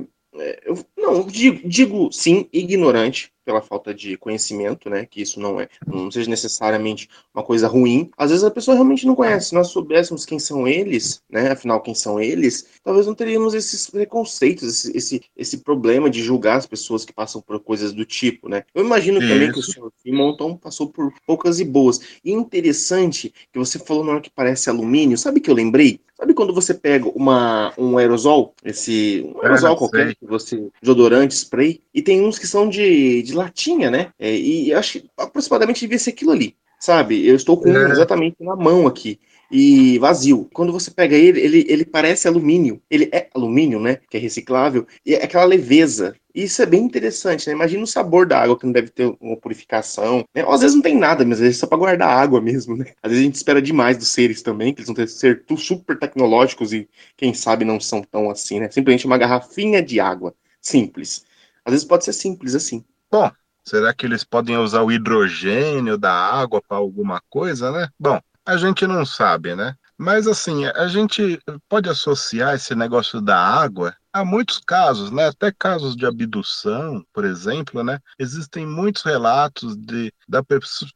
eu, 0.63 0.85
não, 0.97 1.25
digo, 1.25 1.67
digo 1.67 2.09
sim, 2.11 2.47
ignorante, 2.53 3.31
pela 3.43 3.61
falta 3.63 3.93
de 3.95 4.15
conhecimento, 4.15 4.91
né? 4.91 5.07
Que 5.09 5.23
isso 5.23 5.39
não 5.39 5.59
é, 5.59 5.67
não 5.87 6.11
seja 6.11 6.29
necessariamente 6.29 7.09
uma 7.33 7.43
coisa 7.43 7.67
ruim. 7.67 8.11
Às 8.15 8.29
vezes 8.29 8.45
a 8.45 8.51
pessoa 8.51 8.75
realmente 8.75 9.07
não 9.07 9.15
conhece. 9.15 9.47
Se 9.49 9.55
nós 9.55 9.69
soubéssemos 9.69 10.23
quem 10.23 10.37
são 10.37 10.67
eles, 10.67 11.23
né? 11.27 11.51
Afinal, 11.51 11.81
quem 11.81 11.95
são 11.95 12.19
eles, 12.19 12.67
talvez 12.83 13.07
não 13.07 13.15
teríamos 13.15 13.55
esses 13.55 13.89
preconceitos, 13.89 14.85
esse, 14.85 14.97
esse, 14.97 15.21
esse 15.35 15.57
problema 15.57 16.11
de 16.11 16.21
julgar 16.21 16.57
as 16.57 16.67
pessoas 16.67 17.03
que 17.03 17.11
passam 17.11 17.41
por 17.41 17.59
coisas 17.59 17.91
do 17.91 18.05
tipo, 18.05 18.47
né? 18.47 18.63
Eu 18.75 18.85
imagino 18.85 19.19
isso. 19.19 19.27
também 19.27 19.51
que 19.51 19.59
o 19.59 19.63
senhor 19.63 19.91
Simonton 19.97 20.55
passou 20.55 20.87
por 20.87 21.11
poucas 21.25 21.59
e 21.59 21.65
boas. 21.65 21.99
E 22.23 22.31
interessante 22.31 23.33
que 23.51 23.57
você 23.57 23.79
falou 23.79 24.03
na 24.03 24.11
hora 24.11 24.21
que 24.21 24.29
parece 24.29 24.69
alumínio. 24.69 25.17
Sabe 25.17 25.39
que 25.39 25.49
eu 25.49 25.55
lembrei? 25.55 25.99
Sabe 26.19 26.33
quando 26.33 26.53
você 26.53 26.73
pega 26.73 27.07
uma, 27.15 27.73
um 27.77 27.97
aerosol, 27.97 28.53
esse 28.63 29.25
um 29.33 29.41
aerosol 29.41 29.73
é, 29.73 29.77
qualquer, 29.77 30.05
sei. 30.07 30.15
que 30.15 30.25
você, 30.25 30.67
desodorante, 30.81 31.33
spray, 31.33 31.81
e 31.93 32.01
tem 32.01 32.21
uns 32.21 32.37
que 32.37 32.45
são 32.45 32.67
de, 32.67 33.23
de 33.23 33.33
latinha, 33.33 33.89
né? 33.89 34.11
É, 34.19 34.35
e 34.35 34.73
acho 34.73 34.99
que 34.99 35.09
aproximadamente 35.17 35.79
devia 35.79 35.97
ser 35.97 36.09
aquilo 36.09 36.31
ali, 36.31 36.57
sabe? 36.77 37.25
Eu 37.25 37.37
estou 37.37 37.57
com 37.57 37.69
é. 37.69 37.85
um 37.85 37.91
exatamente 37.91 38.35
na 38.41 38.53
mão 38.53 38.85
aqui 38.85 39.17
e 39.51 39.97
vazio. 39.99 40.49
Quando 40.53 40.71
você 40.71 40.91
pega 40.91 41.15
ele, 41.15 41.39
ele, 41.39 41.65
ele 41.67 41.85
parece 41.85 42.27
alumínio. 42.27 42.81
Ele 42.89 43.09
é 43.11 43.29
alumínio, 43.33 43.79
né? 43.79 43.99
Que 44.09 44.17
é 44.17 44.19
reciclável. 44.19 44.85
E 45.05 45.15
é 45.15 45.23
aquela 45.23 45.45
leveza. 45.45 46.15
Isso 46.33 46.61
é 46.61 46.65
bem 46.65 46.83
interessante, 46.83 47.47
né? 47.47 47.53
Imagina 47.53 47.83
o 47.83 47.87
sabor 47.87 48.27
da 48.27 48.39
água 48.39 48.57
que 48.57 48.65
não 48.65 48.71
deve 48.71 48.89
ter 48.89 49.11
uma 49.19 49.35
purificação. 49.35 50.23
Né? 50.33 50.45
Ou 50.45 50.53
às 50.53 50.61
vezes 50.61 50.75
não 50.75 50.81
tem 50.81 50.97
nada, 50.97 51.25
mas 51.25 51.33
às 51.33 51.39
vezes 51.39 51.57
é 51.57 51.59
só 51.61 51.67
para 51.67 51.77
guardar 51.77 52.09
água 52.09 52.39
mesmo, 52.39 52.77
né? 52.77 52.85
Às 53.01 53.11
vezes 53.11 53.23
a 53.23 53.25
gente 53.25 53.35
espera 53.35 53.61
demais 53.61 53.97
dos 53.97 54.09
seres 54.09 54.41
também, 54.41 54.73
que 54.73 54.81
eles 54.81 54.93
vão 54.93 55.07
ser 55.07 55.43
super 55.57 55.97
tecnológicos 55.97 56.71
e 56.71 56.87
quem 57.17 57.33
sabe 57.33 57.65
não 57.65 57.79
são 57.79 58.01
tão 58.03 58.29
assim, 58.29 58.59
né? 58.59 58.69
Simplesmente 58.69 59.05
uma 59.05 59.17
garrafinha 59.17 59.81
de 59.81 59.99
água. 59.99 60.33
Simples. 60.61 61.25
Às 61.65 61.71
vezes 61.71 61.87
pode 61.87 62.05
ser 62.05 62.13
simples 62.13 62.53
assim. 62.53 62.83
Bom, 63.11 63.31
será 63.63 63.93
que 63.93 64.05
eles 64.05 64.23
podem 64.23 64.57
usar 64.57 64.83
o 64.83 64.91
hidrogênio 64.91 65.97
da 65.97 66.13
água 66.13 66.61
para 66.61 66.77
alguma 66.77 67.21
coisa, 67.29 67.71
né? 67.71 67.89
Bom, 67.99 68.19
a 68.49 68.57
gente 68.57 68.87
não 68.87 69.05
sabe, 69.05 69.55
né? 69.55 69.75
Mas 69.95 70.27
assim, 70.27 70.65
a 70.65 70.87
gente 70.87 71.39
pode 71.67 71.87
associar 71.87 72.55
esse 72.55 72.73
negócio 72.73 73.21
da 73.21 73.37
água 73.37 73.95
a 74.11 74.25
muitos 74.25 74.57
casos, 74.57 75.11
né? 75.11 75.27
Até 75.27 75.51
casos 75.51 75.95
de 75.95 76.03
abdução, 76.03 77.05
por 77.13 77.25
exemplo, 77.25 77.83
né? 77.83 77.99
Existem 78.17 78.65
muitos 78.65 79.03
relatos 79.03 79.77
de 79.77 80.11
da, 80.27 80.41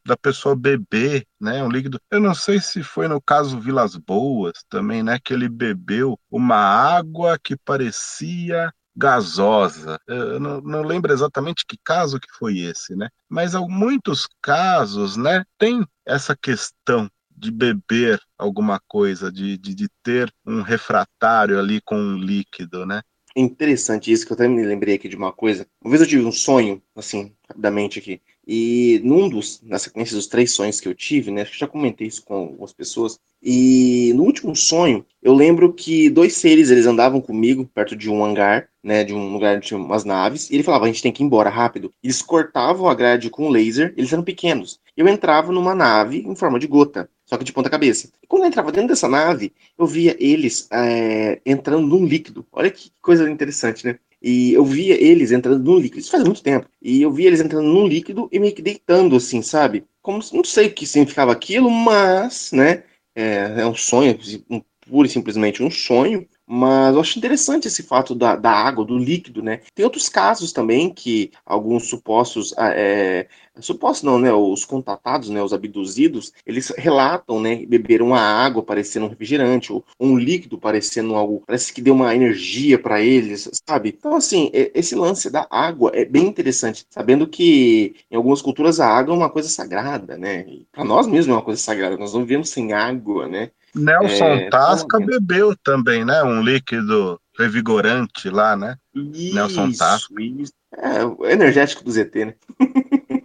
da 0.03 0.17
pessoa 0.17 0.55
beber, 0.55 1.27
né? 1.39 1.61
Um 1.61 1.69
líquido. 1.69 1.99
Eu 2.09 2.19
não 2.19 2.33
sei 2.33 2.59
se 2.59 2.81
foi 2.81 3.07
no 3.07 3.21
caso 3.21 3.59
Vilas 3.59 3.95
Boas 3.95 4.63
também, 4.67 5.03
né? 5.03 5.19
Que 5.23 5.33
ele 5.35 5.47
bebeu 5.47 6.17
uma 6.31 6.57
água 6.57 7.37
que 7.37 7.55
parecia 7.55 8.73
gasosa. 8.95 9.99
Eu 10.07 10.39
não, 10.39 10.59
não, 10.61 10.81
lembro 10.81 11.13
exatamente 11.13 11.65
que 11.67 11.77
caso 11.83 12.19
que 12.19 12.31
foi 12.39 12.59
esse, 12.59 12.95
né? 12.95 13.09
Mas 13.29 13.53
há 13.53 13.61
muitos 13.61 14.27
casos, 14.41 15.17
né? 15.17 15.43
Tem 15.59 15.85
essa 16.03 16.35
questão 16.35 17.07
de 17.43 17.51
beber 17.51 18.19
alguma 18.37 18.79
coisa, 18.87 19.31
de, 19.31 19.57
de, 19.57 19.75
de 19.75 19.89
ter 20.01 20.33
um 20.45 20.61
refratário 20.61 21.59
ali 21.59 21.81
com 21.81 21.95
um 21.95 22.17
líquido, 22.17 22.85
né? 22.85 23.01
interessante 23.35 24.11
isso, 24.11 24.25
que 24.25 24.31
eu 24.31 24.35
até 24.35 24.47
me 24.47 24.63
lembrei 24.63 24.95
aqui 24.95 25.09
de 25.09 25.15
uma 25.15 25.31
coisa. 25.31 25.65
Uma 25.81 25.91
vez 25.91 26.01
eu 26.01 26.07
tive 26.07 26.25
um 26.25 26.31
sonho, 26.31 26.81
assim, 26.95 27.33
rapidamente 27.47 27.99
aqui. 27.99 28.21
E 28.45 29.01
num 29.03 29.29
dos, 29.29 29.61
na 29.63 29.79
sequência 29.79 30.15
dos 30.15 30.27
três 30.27 30.51
sonhos 30.51 30.79
que 30.79 30.87
eu 30.87 30.93
tive, 30.93 31.31
né? 31.31 31.41
Acho 31.41 31.53
que 31.53 31.59
já 31.59 31.67
comentei 31.67 32.07
isso 32.07 32.23
com 32.23 32.35
algumas 32.35 32.73
pessoas. 32.73 33.19
E 33.41 34.11
no 34.15 34.23
último 34.23 34.55
sonho, 34.55 35.05
eu 35.21 35.33
lembro 35.33 35.73
que 35.73 36.09
dois 36.09 36.35
seres 36.35 36.69
eles 36.69 36.85
andavam 36.85 37.21
comigo 37.21 37.65
perto 37.73 37.95
de 37.95 38.09
um 38.09 38.23
hangar, 38.23 38.69
né? 38.83 39.03
De 39.03 39.13
um 39.13 39.31
lugar 39.31 39.59
tinha 39.61 39.77
umas 39.79 40.03
naves. 40.03 40.49
E 40.49 40.55
ele 40.55 40.63
falava: 40.63 40.85
a 40.85 40.87
gente 40.87 41.01
tem 41.01 41.11
que 41.11 41.23
ir 41.23 41.25
embora 41.25 41.49
rápido. 41.49 41.93
Eles 42.03 42.21
cortavam 42.21 42.89
a 42.89 42.93
grade 42.93 43.29
com 43.29 43.49
laser. 43.49 43.93
Eles 43.97 44.11
eram 44.11 44.23
pequenos. 44.23 44.79
Eu 44.95 45.07
entrava 45.07 45.51
numa 45.51 45.73
nave 45.73 46.19
em 46.19 46.35
forma 46.35 46.59
de 46.59 46.67
gota, 46.67 47.09
só 47.25 47.37
que 47.37 47.43
de 47.43 47.53
ponta 47.53 47.69
cabeça. 47.69 48.09
E 48.21 48.27
quando 48.27 48.43
eu 48.43 48.47
entrava 48.47 48.71
dentro 48.71 48.89
dessa 48.89 49.07
nave, 49.07 49.53
eu 49.77 49.85
via 49.85 50.15
eles 50.19 50.67
é, 50.71 51.41
entrando 51.45 51.87
num 51.87 52.05
líquido. 52.05 52.45
Olha 52.51 52.69
que 52.69 52.91
coisa 53.01 53.29
interessante, 53.29 53.85
né? 53.85 53.97
E 54.21 54.53
eu 54.53 54.63
via 54.63 54.95
eles 55.01 55.31
entrando 55.31 55.63
num 55.63 55.77
líquido, 55.77 55.99
isso 55.99 56.11
faz 56.11 56.23
muito 56.23 56.41
tempo. 56.41 56.67
E 56.81 57.01
eu 57.01 57.11
via 57.11 57.27
eles 57.27 57.41
entrando 57.41 57.67
num 57.67 57.85
líquido 57.85 58.29
e 58.31 58.39
meio 58.39 58.55
que 58.55 58.61
deitando, 58.61 59.15
assim, 59.17 59.41
sabe? 59.41 59.85
Como 60.01 60.19
não 60.31 60.43
sei 60.43 60.67
o 60.67 60.73
que 60.73 60.85
significava 60.85 61.31
aquilo, 61.31 61.69
mas, 61.69 62.51
né? 62.53 62.83
É, 63.15 63.61
é 63.61 63.65
um 63.67 63.75
sonho, 63.75 64.17
um, 64.49 64.61
pura 64.87 65.07
e 65.07 65.09
simplesmente 65.09 65.61
um 65.61 65.69
sonho. 65.69 66.27
Mas 66.45 66.93
eu 66.93 66.99
acho 66.99 67.17
interessante 67.17 67.67
esse 67.67 67.83
fato 67.83 68.13
da, 68.13 68.35
da 68.35 68.51
água, 68.51 68.83
do 68.83 68.97
líquido, 68.97 69.41
né? 69.41 69.61
Tem 69.73 69.85
outros 69.85 70.09
casos 70.09 70.51
também 70.51 70.93
que 70.93 71.31
alguns 71.45 71.87
supostos, 71.87 72.53
ah, 72.57 72.69
é, 72.75 73.27
supostos 73.61 74.03
não, 74.03 74.19
né? 74.19 74.31
Os 74.33 74.65
contatados, 74.65 75.29
né? 75.29 75.41
Os 75.41 75.53
abduzidos, 75.53 76.33
eles 76.45 76.69
relatam, 76.77 77.39
né? 77.39 77.65
Beberam 77.65 78.07
uma 78.07 78.19
água 78.19 78.61
parecendo 78.61 79.05
um 79.05 79.09
refrigerante, 79.09 79.71
ou 79.71 79.85
um 79.97 80.17
líquido 80.17 80.57
parecendo 80.57 81.15
algo, 81.15 81.43
parece 81.47 81.71
que 81.71 81.81
deu 81.81 81.93
uma 81.93 82.13
energia 82.13 82.77
para 82.77 83.01
eles, 83.01 83.49
sabe? 83.65 83.95
Então, 83.97 84.15
assim, 84.15 84.49
esse 84.53 84.95
lance 84.95 85.29
da 85.29 85.47
água 85.49 85.91
é 85.93 86.03
bem 86.03 86.27
interessante, 86.27 86.85
sabendo 86.89 87.25
que 87.25 87.95
em 88.11 88.15
algumas 88.17 88.41
culturas 88.41 88.79
a 88.81 88.87
água 88.87 89.13
é 89.13 89.17
uma 89.17 89.29
coisa 89.29 89.47
sagrada, 89.47 90.17
né? 90.17 90.45
Para 90.73 90.83
nós 90.83 91.07
mesmos 91.07 91.29
é 91.29 91.37
uma 91.37 91.41
coisa 91.41 91.61
sagrada, 91.61 91.97
nós 91.97 92.13
não 92.13 92.21
vivemos 92.21 92.49
sem 92.49 92.73
água, 92.73 93.27
né? 93.29 93.51
Nelson 93.75 94.25
é, 94.25 94.49
Tasca 94.49 94.99
bebeu 94.99 95.55
também, 95.63 96.05
né? 96.05 96.23
Um 96.23 96.41
líquido 96.41 97.19
revigorante 97.37 98.29
lá, 98.29 98.55
né? 98.55 98.77
Isso, 98.93 99.35
Nelson 99.35 99.71
Tasca. 99.71 100.21
Isso. 100.21 100.53
É, 100.75 101.05
o 101.05 101.25
energético 101.25 101.83
do 101.83 101.91
ZT, 101.91 102.25
né? 102.25 102.35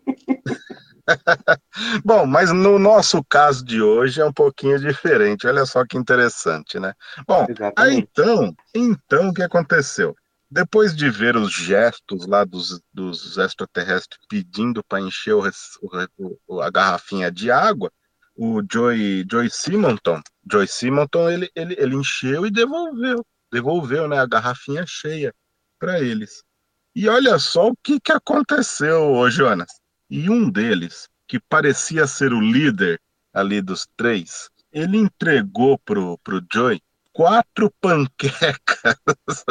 Bom, 2.05 2.27
mas 2.27 2.53
no 2.53 2.79
nosso 2.79 3.25
caso 3.25 3.65
de 3.65 3.81
hoje 3.81 4.21
é 4.21 4.25
um 4.25 4.33
pouquinho 4.33 4.79
diferente. 4.79 5.47
Olha 5.47 5.65
só 5.65 5.85
que 5.87 5.97
interessante, 5.97 6.79
né? 6.79 6.93
Bom, 7.27 7.47
aí 7.77 7.97
então, 7.97 8.55
então 8.75 9.29
o 9.29 9.35
que 9.35 9.43
aconteceu? 9.43 10.15
Depois 10.51 10.97
de 10.97 11.11
ver 11.11 11.37
os 11.37 11.53
gestos 11.53 12.27
lá 12.27 12.45
dos, 12.45 12.81
dos 12.93 13.37
extraterrestres 13.37 14.19
pedindo 14.29 14.83
para 14.83 15.01
encher 15.01 15.35
o, 15.35 15.43
o, 16.47 16.61
a 16.61 16.71
garrafinha 16.71 17.31
de 17.31 17.51
água, 17.51 17.91
o 18.39 18.63
Joy, 18.73 19.27
Joy 19.29 19.51
Simonton, 19.51 20.23
Joy 20.51 20.69
Simonton, 20.69 21.29
ele, 21.29 21.51
ele, 21.57 21.75
ele 21.77 21.97
encheu 21.97 22.47
e 22.47 22.51
devolveu, 22.53 23.27
devolveu, 23.51 24.07
né, 24.07 24.17
a 24.17 24.27
garrafinha 24.27 24.85
cheia 24.87 25.35
para 25.77 26.01
eles. 26.01 26.45
E 26.95 27.09
olha 27.09 27.37
só 27.41 27.69
o 27.69 27.77
que, 27.83 27.99
que 27.99 28.13
aconteceu, 28.13 29.11
ô 29.11 29.29
Jonas. 29.29 29.69
E 30.09 30.31
um 30.31 30.49
deles, 30.49 31.09
que 31.27 31.41
parecia 31.41 32.07
ser 32.07 32.33
o 32.33 32.41
líder 32.41 33.01
ali 33.35 33.61
dos 33.61 33.89
três, 33.97 34.49
ele 34.73 34.97
entregou 34.99 35.77
pro, 35.79 36.17
pro 36.19 36.41
Joy 36.53 36.81
quatro 37.13 37.73
panquecas. 37.83 39.45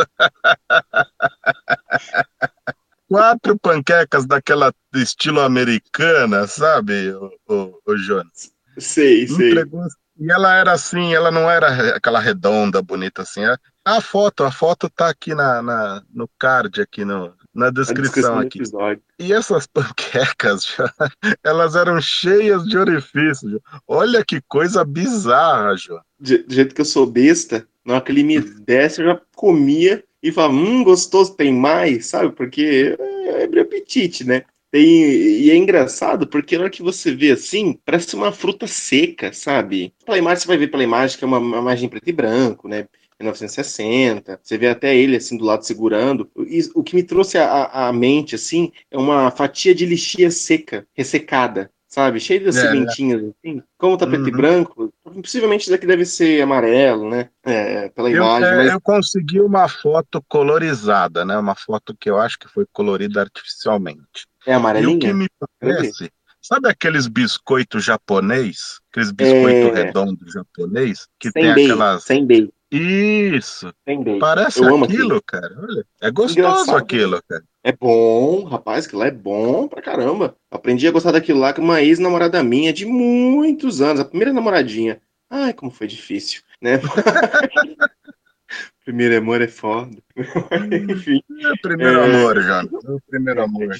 quatro 3.09 3.59
panquecas 3.59 4.25
daquela 4.25 4.73
estilo 4.93 5.41
americana, 5.41 6.47
sabe, 6.47 7.13
o, 7.49 7.97
Jonas? 7.97 8.56
Sei, 8.77 9.27
sei. 9.27 9.53
E 10.19 10.31
ela 10.31 10.55
era 10.55 10.71
assim, 10.71 11.13
ela 11.13 11.29
não 11.29 11.49
era 11.49 11.95
aquela 11.95 12.19
redonda, 12.19 12.81
bonita 12.81 13.21
assim. 13.21 13.43
É, 13.43 13.55
a 13.85 14.01
foto, 14.01 14.43
a 14.43 14.51
foto 14.51 14.89
tá 14.89 15.09
aqui 15.09 15.35
na, 15.35 15.61
na 15.61 16.03
no 16.11 16.27
card, 16.39 16.81
aqui 16.81 17.05
no, 17.05 17.33
na 17.53 17.69
descrição, 17.69 18.41
descrição 18.43 18.89
aqui. 18.89 19.03
E 19.19 19.31
essas 19.31 19.67
panquecas, 19.71 20.75
elas 21.43 21.75
eram 21.75 22.01
cheias 22.01 22.65
de 22.65 22.77
orifícios. 22.77 23.59
Olha 23.87 24.25
que 24.25 24.41
coisa 24.47 24.83
bizarra, 24.83 25.75
João. 25.75 26.01
Do 26.19 26.53
jeito 26.53 26.73
que 26.73 26.81
eu 26.81 26.85
sou 26.85 27.05
besta, 27.05 27.67
na 27.85 27.95
hora 27.95 28.03
que 28.03 28.11
ele 28.11 28.23
me 28.23 28.39
desse, 28.65 29.01
eu 29.01 29.07
já 29.07 29.21
comia 29.35 30.03
e 30.21 30.31
falava, 30.31 30.53
hum, 30.53 30.83
gostoso, 30.83 31.35
tem 31.35 31.53
mais, 31.53 32.07
sabe? 32.07 32.31
Porque 32.31 32.97
é, 32.99 33.43
é 33.43 33.59
apetite, 33.61 34.23
né? 34.23 34.43
Tem, 34.77 34.85
e 34.85 35.49
é 35.49 35.55
engraçado 35.57 36.27
porque 36.27 36.55
na 36.55 36.65
hora 36.65 36.69
que 36.69 36.83
você 36.83 37.11
vê 37.11 37.31
assim, 37.31 37.79
parece 37.83 38.15
uma 38.15 38.31
fruta 38.31 38.67
seca, 38.67 39.33
sabe? 39.33 39.91
Pela 40.05 40.19
imagem, 40.19 40.43
você 40.43 40.47
vai 40.47 40.57
ver 40.57 40.67
pela 40.67 40.83
imagem 40.83 41.17
que 41.17 41.23
é 41.23 41.27
uma, 41.27 41.39
uma 41.39 41.57
imagem 41.57 41.89
preto 41.89 42.07
e 42.07 42.13
branco, 42.13 42.67
né? 42.67 42.87
1960, 43.19 44.39
você 44.43 44.55
vê 44.55 44.67
até 44.67 44.95
ele 44.95 45.15
assim 45.15 45.35
do 45.35 45.45
lado 45.45 45.65
segurando. 45.65 46.29
E, 46.47 46.59
o 46.75 46.83
que 46.83 46.95
me 46.95 47.01
trouxe 47.01 47.39
à 47.39 47.91
mente 47.91 48.35
assim 48.35 48.71
é 48.91 48.97
uma 48.99 49.31
fatia 49.31 49.73
de 49.73 49.83
lixia 49.83 50.29
seca, 50.29 50.87
ressecada, 50.93 51.71
sabe? 51.87 52.19
Cheia 52.19 52.39
de 52.39 52.57
é, 52.57 52.61
é. 52.61 52.83
assim. 52.83 53.63
Como 53.77 53.97
tá 53.97 54.05
preto 54.05 54.23
uhum. 54.23 54.27
e 54.27 54.31
branco, 54.31 54.93
possivelmente 55.03 55.63
isso 55.63 55.71
daqui 55.71 55.87
deve 55.87 56.05
ser 56.05 56.41
amarelo, 56.41 57.09
né? 57.09 57.29
É, 57.43 57.89
pela 57.89 58.09
eu, 58.09 58.17
imagem. 58.17 58.49
É, 58.49 58.57
mas... 58.57 58.71
Eu 58.71 58.81
consegui 58.81 59.39
uma 59.39 59.67
foto 59.67 60.23
colorizada, 60.27 61.23
né? 61.23 61.37
Uma 61.37 61.55
foto 61.55 61.95
que 61.97 62.09
eu 62.09 62.19
acho 62.19 62.37
que 62.37 62.47
foi 62.47 62.65
colorida 62.71 63.21
artificialmente. 63.21 64.27
É 64.45 64.53
amarelinha? 64.53 64.93
E 64.93 64.97
o 64.97 64.99
que 64.99 65.13
me 65.13 65.27
parece, 65.59 66.11
sabe 66.41 66.69
aqueles 66.69 67.07
biscoitos 67.07 67.83
japonês? 67.83 68.79
Aqueles 68.91 69.11
biscoitos 69.11 69.77
é... 69.77 69.83
redondos 69.83 70.33
japonês? 70.33 71.07
Que 71.19 71.31
sem 71.31 71.41
tem 71.41 71.65
aquelas. 71.65 72.03
Sem 72.03 72.25
bem. 72.25 72.51
Isso. 72.69 73.73
Parece 74.19 74.61
Eu 74.61 74.83
aquilo, 74.83 75.21
cara. 75.25 75.55
Olha, 75.57 75.85
é 76.01 76.11
gostoso 76.11 76.39
Engraçado. 76.39 76.77
aquilo, 76.77 77.21
cara. 77.27 77.43
É 77.67 77.73
bom, 77.73 78.45
rapaz, 78.45 78.85
aquilo 78.85 79.01
lá 79.01 79.07
é 79.07 79.11
bom 79.11 79.67
pra 79.67 79.81
caramba. 79.81 80.37
Aprendi 80.49 80.87
a 80.87 80.91
gostar 80.91 81.11
daquilo 81.11 81.41
lá 81.41 81.51
com 81.51 81.61
uma 81.61 81.81
ex-namorada 81.81 82.41
minha 82.41 82.71
de 82.71 82.85
muitos 82.85 83.81
anos, 83.81 83.99
a 83.99 84.05
primeira 84.05 84.31
namoradinha. 84.31 85.01
Ai, 85.29 85.53
como 85.53 85.69
foi 85.69 85.85
difícil, 85.85 86.43
né? 86.61 86.79
primeiro 88.85 89.17
amor 89.17 89.41
é 89.41 89.49
foda. 89.49 89.97
Enfim. 90.89 91.21
É 91.41 91.61
primeiro 91.61 91.99
é... 91.99 92.05
amor, 92.05 92.41
já. 92.41 92.61
É 92.61 92.89
o 92.89 93.01
primeiro 93.01 93.43
amor. 93.43 93.75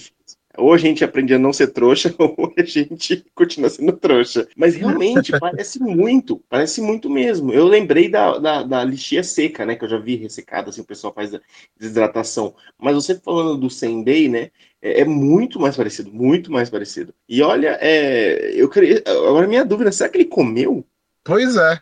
Ou 0.58 0.74
a 0.74 0.78
gente 0.78 1.04
aprende 1.04 1.34
a 1.34 1.40
não 1.40 1.54
ser 1.54 1.68
trouxa, 1.68 2.14
ou 2.18 2.54
a 2.58 2.64
gente 2.64 3.26
continua 3.36 3.70
sendo 3.70 3.94
trouxa. 3.94 4.48
Mas 4.56 4.76
realmente 4.76 5.32
parece 5.40 5.80
muito, 5.80 6.44
parece 6.50 6.82
muito 6.82 7.10
mesmo. 7.10 7.54
Eu 7.54 7.66
lembrei 7.66 8.10
da, 8.10 8.38
da, 8.38 8.64
da 8.64 8.84
lixia 8.84 9.24
seca, 9.24 9.66
né? 9.66 9.76
Que 9.76 9.86
eu 9.86 9.90
já 9.90 9.98
vi 9.98 10.16
ressecada, 10.16 10.70
assim, 10.70 10.82
o 10.82 10.86
pessoal 10.86 11.14
faz 11.14 11.32
desidratação. 11.80 12.56
Mas 12.78 12.96
você 12.96 13.16
falando 13.20 13.58
do 13.58 13.70
Sendei, 13.70 14.28
né? 14.28 14.52
É, 14.82 15.02
é, 15.02 15.06
muito 15.06 15.60
mais 15.60 15.76
parecido, 15.76 16.12
muito 16.12 16.52
mais 16.52 16.70
parecido. 16.70 17.14
E 17.28 17.42
olha, 17.42 17.78
é, 17.82 18.52
eu 18.54 18.70
queria. 18.70 19.04
Agora 19.06 19.48
minha 19.48 19.66
dúvida, 19.66 19.92
será 19.92 20.10
que 20.10 20.18
ele 20.18 20.26
comeu? 20.26 20.86
Pois 21.24 21.56
é. 21.56 21.80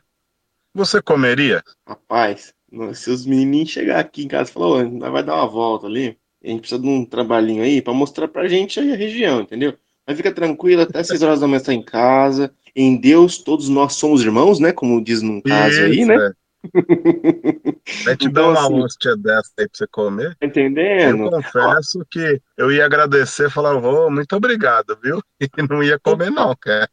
Você 0.74 1.02
comeria? 1.02 1.64
Rapaz, 1.88 2.54
se 2.94 3.10
os 3.10 3.26
menininhos 3.26 3.70
chegar 3.70 4.00
aqui 4.00 4.24
em 4.26 4.28
casa 4.28 4.50
e 4.50 4.54
falar, 4.54 4.84
oh, 4.84 5.12
vai 5.12 5.24
dar 5.24 5.36
uma 5.36 5.48
volta 5.48 5.88
ali, 5.88 6.18
a 6.46 6.50
gente 6.50 6.60
precisa 6.62 6.82
de 6.82 6.88
um 6.88 7.04
trabalhinho 7.04 7.64
aí 7.64 7.82
para 7.82 7.94
mostrar 7.94 8.28
pra 8.28 8.48
gente 8.48 8.80
aí 8.80 8.94
a 8.94 8.96
região, 8.96 9.42
entendeu? 9.42 9.74
Mas 10.08 10.18
fica 10.18 10.32
tranquilo, 10.32 10.84
até 10.84 11.04
6 11.04 11.24
horas 11.24 11.40
da 11.40 11.48
manhã 11.48 11.58
está 11.58 11.74
em 11.74 11.82
casa. 11.82 12.54
Em 12.76 12.96
Deus, 12.96 13.40
todos 13.40 13.68
nós 13.70 13.94
somos 13.94 14.22
irmãos, 14.22 14.60
né? 14.60 14.72
Como 14.72 15.04
diz 15.04 15.22
num 15.22 15.42
caso 15.42 15.82
Isso, 15.82 15.84
aí, 15.84 16.06
né? 16.06 16.16
É. 16.16 16.46
Vai 18.04 18.16
te 18.16 18.28
então, 18.28 18.54
dar 18.54 18.60
uma 18.60 18.66
assim, 18.68 18.82
hóstia 18.82 19.16
dessa 19.18 19.52
aí 19.58 19.68
pra 19.68 19.78
você 19.78 19.88
comer. 19.88 20.36
Tá 20.40 20.46
entendendo? 20.46 21.26
Eu 21.26 21.32
confesso 21.32 22.02
Ó. 22.02 22.06
que 22.10 22.42
eu 22.58 22.72
ia 22.72 22.86
agradecer 22.86 23.50
falar, 23.50 23.76
oh, 23.76 24.10
muito 24.10 24.36
obrigado, 24.36 24.98
viu? 25.02 25.22
E 25.58 25.62
não 25.70 25.84
ia 25.84 26.00
comer, 26.00 26.30
então, 26.32 26.48
não, 26.48 26.56
cara. 26.56 26.90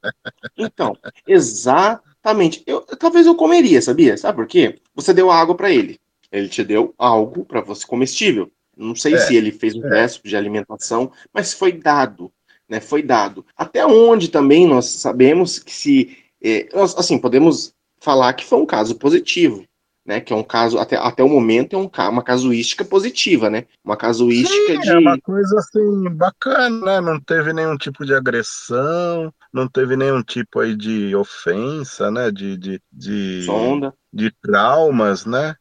Então, 0.57 0.97
exatamente. 1.27 2.63
Eu, 2.67 2.81
talvez 2.83 3.27
eu 3.27 3.35
comeria, 3.35 3.83
sabia? 3.83 4.17
Sabe 4.17 4.37
por 4.37 4.47
quê? 4.47 4.79
Você 4.95 5.13
deu 5.13 5.31
água 5.31 5.55
para 5.55 5.71
ele. 5.71 5.99
Ele 6.31 6.49
te 6.49 6.65
deu 6.65 6.95
algo 6.97 7.45
para 7.45 7.61
você 7.61 7.87
comestível. 7.87 8.51
Não 8.77 8.95
sei 8.95 9.15
é, 9.15 9.19
se 9.19 9.37
ele 9.37 9.53
fez 9.53 9.75
um 9.75 9.87
é. 9.93 10.07
de 10.07 10.37
alimentação, 10.37 11.13
mas 11.33 11.53
foi 11.53 11.73
dado, 11.73 12.33
né? 12.69 12.81
Foi 12.81 13.03
dado. 13.03 13.45
Até 13.57 13.85
onde 13.85 14.29
também 14.29 14.67
nós 14.67 14.87
sabemos 14.87 15.59
que 15.59 15.73
se, 15.73 16.17
é, 16.43 16.69
nós, 16.75 16.97
assim, 16.97 17.19
podemos 17.19 17.75
falar 18.01 18.33
que 18.33 18.45
foi 18.45 18.59
um 18.59 18.67
caso 18.67 18.97
positivo, 18.97 19.65
né? 20.05 20.21
Que 20.21 20.33
é 20.33 20.37
um 20.37 20.43
caso 20.43 20.79
até, 20.79 20.97
até 20.97 21.23
o 21.23 21.29
momento 21.29 21.77
é 21.77 21.79
um, 21.79 21.91
uma 22.11 22.23
casuística 22.23 22.85
positiva, 22.85 23.49
né? 23.49 23.67
Uma 23.85 23.97
casuística 23.97 24.73
Sim, 24.73 24.81
de 24.81 24.91
é 24.91 24.99
uma 24.99 25.19
coisa 25.21 25.57
assim 25.59 26.11
bacana, 26.11 27.01
né? 27.01 27.01
Não 27.01 27.21
teve 27.21 27.53
nenhum 27.53 27.77
tipo 27.77 28.05
de 28.05 28.15
agressão, 28.15 29.33
não 29.53 29.69
teve 29.69 29.97
nenhum 29.97 30.23
tipo 30.23 30.61
aí 30.61 30.75
de 30.75 31.15
ofensa, 31.15 32.11
né? 32.11 32.31
De 32.31 32.57
de, 32.57 32.81
de, 32.93 33.43
Sonda. 33.45 33.95
de 34.13 34.33
traumas, 34.43 35.25
né? 35.25 35.55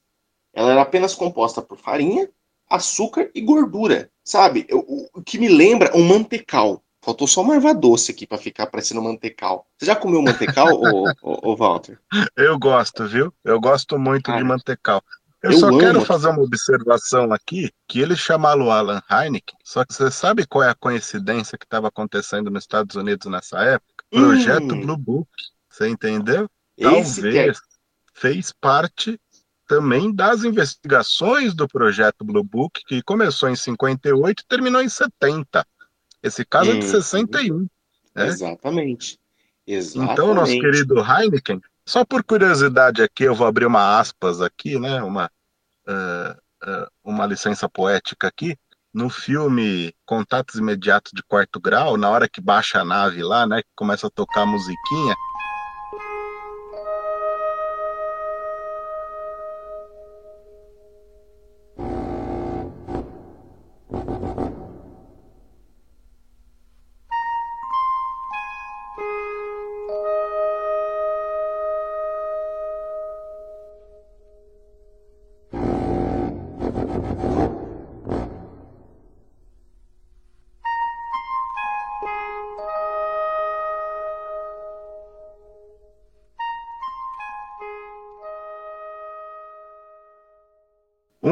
Ela 0.54 0.74
era 0.74 0.82
apenas 0.82 1.16
composta 1.16 1.62
por 1.62 1.78
farinha, 1.78 2.30
açúcar 2.70 3.32
e 3.34 3.40
gordura, 3.40 4.12
sabe? 4.26 4.68
O, 4.70 5.08
o 5.20 5.24
que 5.24 5.38
me 5.38 5.48
lembra 5.48 5.96
um 5.96 6.04
mantecal. 6.04 6.84
Faltou 7.02 7.28
só 7.28 7.42
uma 7.42 7.56
erva 7.56 7.74
doce 7.74 8.12
aqui 8.12 8.28
para 8.28 8.38
ficar 8.38 8.68
parecendo 8.68 9.02
mantecal. 9.02 9.66
Você 9.78 9.86
já 9.86 9.96
comeu 9.96 10.22
mantecal, 10.22 10.68
ô, 10.74 11.06
ô, 11.22 11.52
ô, 11.52 11.56
Walter? 11.56 11.98
Eu 12.36 12.60
gosto, 12.60 13.08
viu? 13.08 13.32
Eu 13.42 13.58
gosto 13.62 13.98
muito 13.98 14.36
de 14.36 14.44
mantecal. 14.44 15.02
Eu, 15.44 15.52
eu 15.52 15.60
só 15.60 15.68
amo. 15.68 15.80
quero 15.80 16.02
fazer 16.02 16.30
uma 16.30 16.42
observação 16.42 17.32
aqui, 17.32 17.72
que 17.88 18.00
ele 18.00 18.16
chamá-lo 18.16 18.72
Alan 18.72 19.02
Heineken, 19.10 19.58
só 19.64 19.86
que 19.86 19.94
você 19.94 20.10
sabe 20.10 20.48
qual 20.48 20.64
é 20.64 20.70
a 20.70 20.76
coincidência 20.76 21.58
que 21.58 21.66
estava 21.66 21.88
acontecendo 21.88 22.50
nos 22.50 22.64
Estados 22.64 22.96
Unidos 22.96 23.30
nessa 23.30 23.60
época? 23.60 24.04
Projeto 24.10 24.74
hum. 24.74 24.82
Blue 24.82 24.98
Book, 24.98 25.30
você 25.70 25.88
entendeu? 25.88 26.50
Esse 26.78 27.22
Talvez 27.22 27.58
é... 27.58 27.62
fez 28.14 28.52
parte 28.60 29.20
também 29.68 30.14
das 30.14 30.44
investigações 30.44 31.54
do 31.54 31.68
projeto 31.68 32.24
Blue 32.24 32.44
Book, 32.44 32.82
que 32.86 33.02
começou 33.02 33.50
em 33.50 33.56
58 33.56 34.42
e 34.42 34.48
terminou 34.48 34.82
em 34.82 34.90
70. 34.90 35.66
Esse 36.22 36.46
caso 36.46 36.72
hum. 36.72 36.76
é 36.76 36.80
de 36.80 36.86
61. 36.86 37.68
Né? 38.16 38.28
Exatamente. 38.28 39.20
Exatamente. 39.68 40.14
Então, 40.14 40.34
nosso 40.34 40.54
querido 40.54 40.96
Heineken, 41.00 41.60
só 41.88 42.04
por 42.04 42.24
curiosidade 42.24 43.04
aqui, 43.04 43.24
eu 43.24 43.36
vou 43.36 43.46
abrir 43.46 43.66
uma 43.66 44.00
aspas 44.00 44.42
aqui, 44.42 44.80
né? 44.80 45.04
Uma, 45.04 45.30
uh, 45.88 46.32
uh, 46.68 46.88
uma 47.04 47.26
licença 47.26 47.70
poética 47.70 48.28
aqui. 48.28 48.58
No 48.94 49.10
filme 49.10 49.94
Contatos 50.06 50.56
Imediatos 50.56 51.12
de 51.14 51.22
Quarto 51.22 51.60
Grau, 51.60 51.98
na 51.98 52.10
hora 52.10 52.30
que 52.30 52.40
baixa 52.40 52.80
a 52.80 52.86
nave 52.86 53.22
lá, 53.22 53.46
né? 53.46 53.62
Que 53.62 53.70
começa 53.76 54.08
a 54.08 54.10
tocar 54.10 54.42
a 54.44 54.46
musiquinha, 54.46 55.16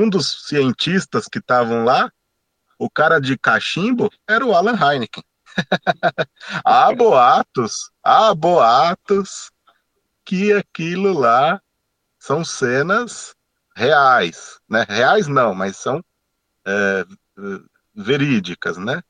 um 0.03 0.09
dos 0.09 0.47
cientistas 0.47 1.27
que 1.27 1.39
estavam 1.39 1.83
lá, 1.83 2.11
o 2.77 2.89
cara 2.89 3.19
de 3.19 3.37
cachimbo, 3.37 4.11
era 4.27 4.45
o 4.45 4.53
Alan 4.53 4.75
Heineken. 4.75 5.23
há 6.65 6.93
boatos, 6.93 7.91
há 8.03 8.33
boatos 8.33 9.51
que 10.25 10.51
aquilo 10.51 11.13
lá 11.13 11.61
são 12.19 12.43
cenas 12.43 13.35
reais, 13.75 14.59
né? 14.69 14.85
Reais 14.87 15.27
não, 15.27 15.53
mas 15.53 15.77
são 15.77 16.03
é, 16.65 17.05
verídicas, 17.93 18.77
né? 18.77 19.01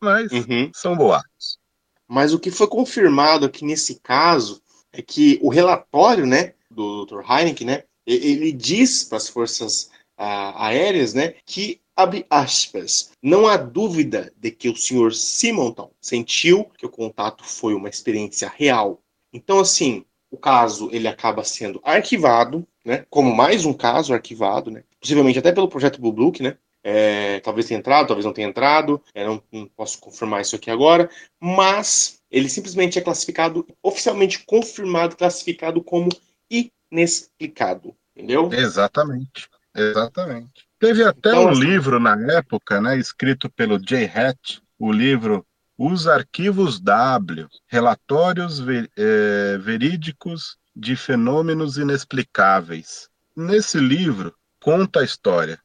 Mas 0.00 0.30
uhum. 0.32 0.70
são 0.74 0.96
boatos. 0.96 1.58
Mas 2.06 2.32
o 2.32 2.38
que 2.38 2.50
foi 2.50 2.66
confirmado 2.66 3.46
aqui 3.46 3.64
nesse 3.64 4.00
caso 4.00 4.62
é 4.92 5.02
que 5.02 5.38
o 5.42 5.48
relatório, 5.48 6.26
né, 6.26 6.54
do 6.70 7.04
Dr. 7.04 7.20
Heineken, 7.20 7.66
né, 7.66 7.84
ele 8.06 8.52
diz 8.52 9.04
para 9.04 9.18
as 9.18 9.28
forças 9.28 9.90
aéreas, 10.20 11.14
né, 11.14 11.34
que 11.46 11.80
abre 11.96 12.26
aspas, 12.30 13.10
não 13.22 13.46
há 13.46 13.56
dúvida 13.56 14.32
de 14.36 14.50
que 14.50 14.68
o 14.68 14.76
senhor 14.76 15.12
Simonton 15.14 15.90
sentiu 16.00 16.64
que 16.76 16.86
o 16.86 16.90
contato 16.90 17.44
foi 17.44 17.74
uma 17.74 17.88
experiência 17.88 18.50
real. 18.54 19.00
Então, 19.32 19.60
assim, 19.60 20.04
o 20.30 20.36
caso 20.36 20.88
ele 20.92 21.08
acaba 21.08 21.44
sendo 21.44 21.80
arquivado, 21.84 22.66
né, 22.84 23.04
como 23.10 23.34
mais 23.34 23.64
um 23.64 23.72
caso 23.72 24.14
arquivado, 24.14 24.70
né, 24.70 24.84
possivelmente 25.00 25.38
até 25.38 25.52
pelo 25.52 25.68
projeto 25.68 26.00
Blue 26.00 26.12
Book, 26.12 26.42
né, 26.42 26.56
é, 26.82 27.40
talvez 27.40 27.66
tenha 27.66 27.78
entrado, 27.78 28.06
talvez 28.08 28.24
não 28.24 28.32
tenha 28.32 28.48
entrado, 28.48 29.02
é, 29.14 29.24
não, 29.24 29.42
não 29.52 29.66
posso 29.66 29.98
confirmar 29.98 30.40
isso 30.40 30.56
aqui 30.56 30.70
agora, 30.70 31.10
mas 31.38 32.22
ele 32.30 32.48
simplesmente 32.48 32.98
é 32.98 33.02
classificado, 33.02 33.66
oficialmente 33.82 34.44
confirmado, 34.46 35.16
classificado 35.16 35.82
como 35.82 36.08
inexplicado, 36.50 37.94
entendeu? 38.16 38.50
Exatamente. 38.52 39.49
Exatamente. 39.74 40.68
Teve 40.78 41.04
até 41.04 41.30
então, 41.30 41.44
um 41.44 41.48
assim... 41.50 41.60
livro 41.60 42.00
na 42.00 42.16
época, 42.32 42.80
né, 42.80 42.98
escrito 42.98 43.50
pelo 43.50 43.80
Jay 43.86 44.04
Hatch, 44.04 44.58
o 44.78 44.90
livro 44.90 45.46
Os 45.76 46.06
Arquivos 46.06 46.80
W, 46.80 47.48
Relatórios 47.68 48.58
ver, 48.58 48.90
é, 48.96 49.58
Verídicos 49.58 50.56
de 50.74 50.96
Fenômenos 50.96 51.76
Inexplicáveis. 51.76 53.08
Nesse 53.36 53.78
livro, 53.78 54.34
conta 54.60 55.00
a 55.00 55.04
história 55.04 55.60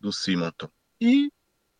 do 0.00 0.12
Simonton. 0.12 0.68
E 1.00 1.30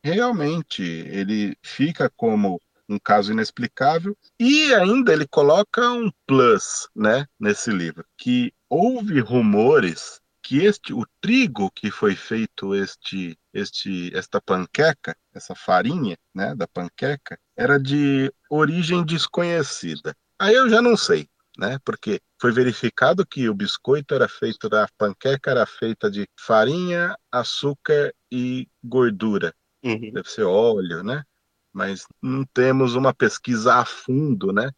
realmente 0.02 0.82
ele 0.82 1.56
fica 1.62 2.10
como 2.16 2.60
um 2.88 2.98
caso 2.98 3.32
inexplicável 3.32 4.16
e 4.40 4.72
ainda 4.72 5.12
ele 5.12 5.26
coloca 5.28 5.90
um 5.90 6.10
plus, 6.26 6.88
né, 6.96 7.26
nesse 7.38 7.70
livro, 7.70 8.04
que 8.16 8.52
houve 8.68 9.20
rumores 9.20 10.20
que 10.48 10.64
este 10.64 10.94
o 10.94 11.04
trigo 11.20 11.70
que 11.70 11.90
foi 11.90 12.16
feito 12.16 12.74
este 12.74 13.38
este 13.52 14.10
esta 14.16 14.40
panqueca, 14.40 15.14
essa 15.34 15.54
farinha, 15.54 16.16
né, 16.34 16.54
da 16.54 16.66
panqueca, 16.66 17.38
era 17.54 17.78
de 17.78 18.32
origem 18.48 19.04
desconhecida. 19.04 20.16
Aí 20.38 20.54
eu 20.54 20.70
já 20.70 20.80
não 20.80 20.96
sei, 20.96 21.28
né? 21.58 21.78
Porque 21.84 22.18
foi 22.40 22.50
verificado 22.50 23.26
que 23.26 23.46
o 23.46 23.54
biscoito 23.54 24.14
era 24.14 24.26
feito 24.26 24.70
da 24.70 24.88
panqueca 24.96 25.50
era 25.50 25.66
feita 25.66 26.10
de 26.10 26.26
farinha, 26.40 27.14
açúcar 27.30 28.10
e 28.32 28.66
gordura. 28.82 29.54
Uhum. 29.84 30.12
Deve 30.14 30.30
ser 30.30 30.44
óleo, 30.44 31.02
né? 31.02 31.24
Mas 31.74 32.06
não 32.22 32.46
temos 32.54 32.94
uma 32.94 33.12
pesquisa 33.12 33.74
a 33.74 33.84
fundo, 33.84 34.50
né, 34.50 34.70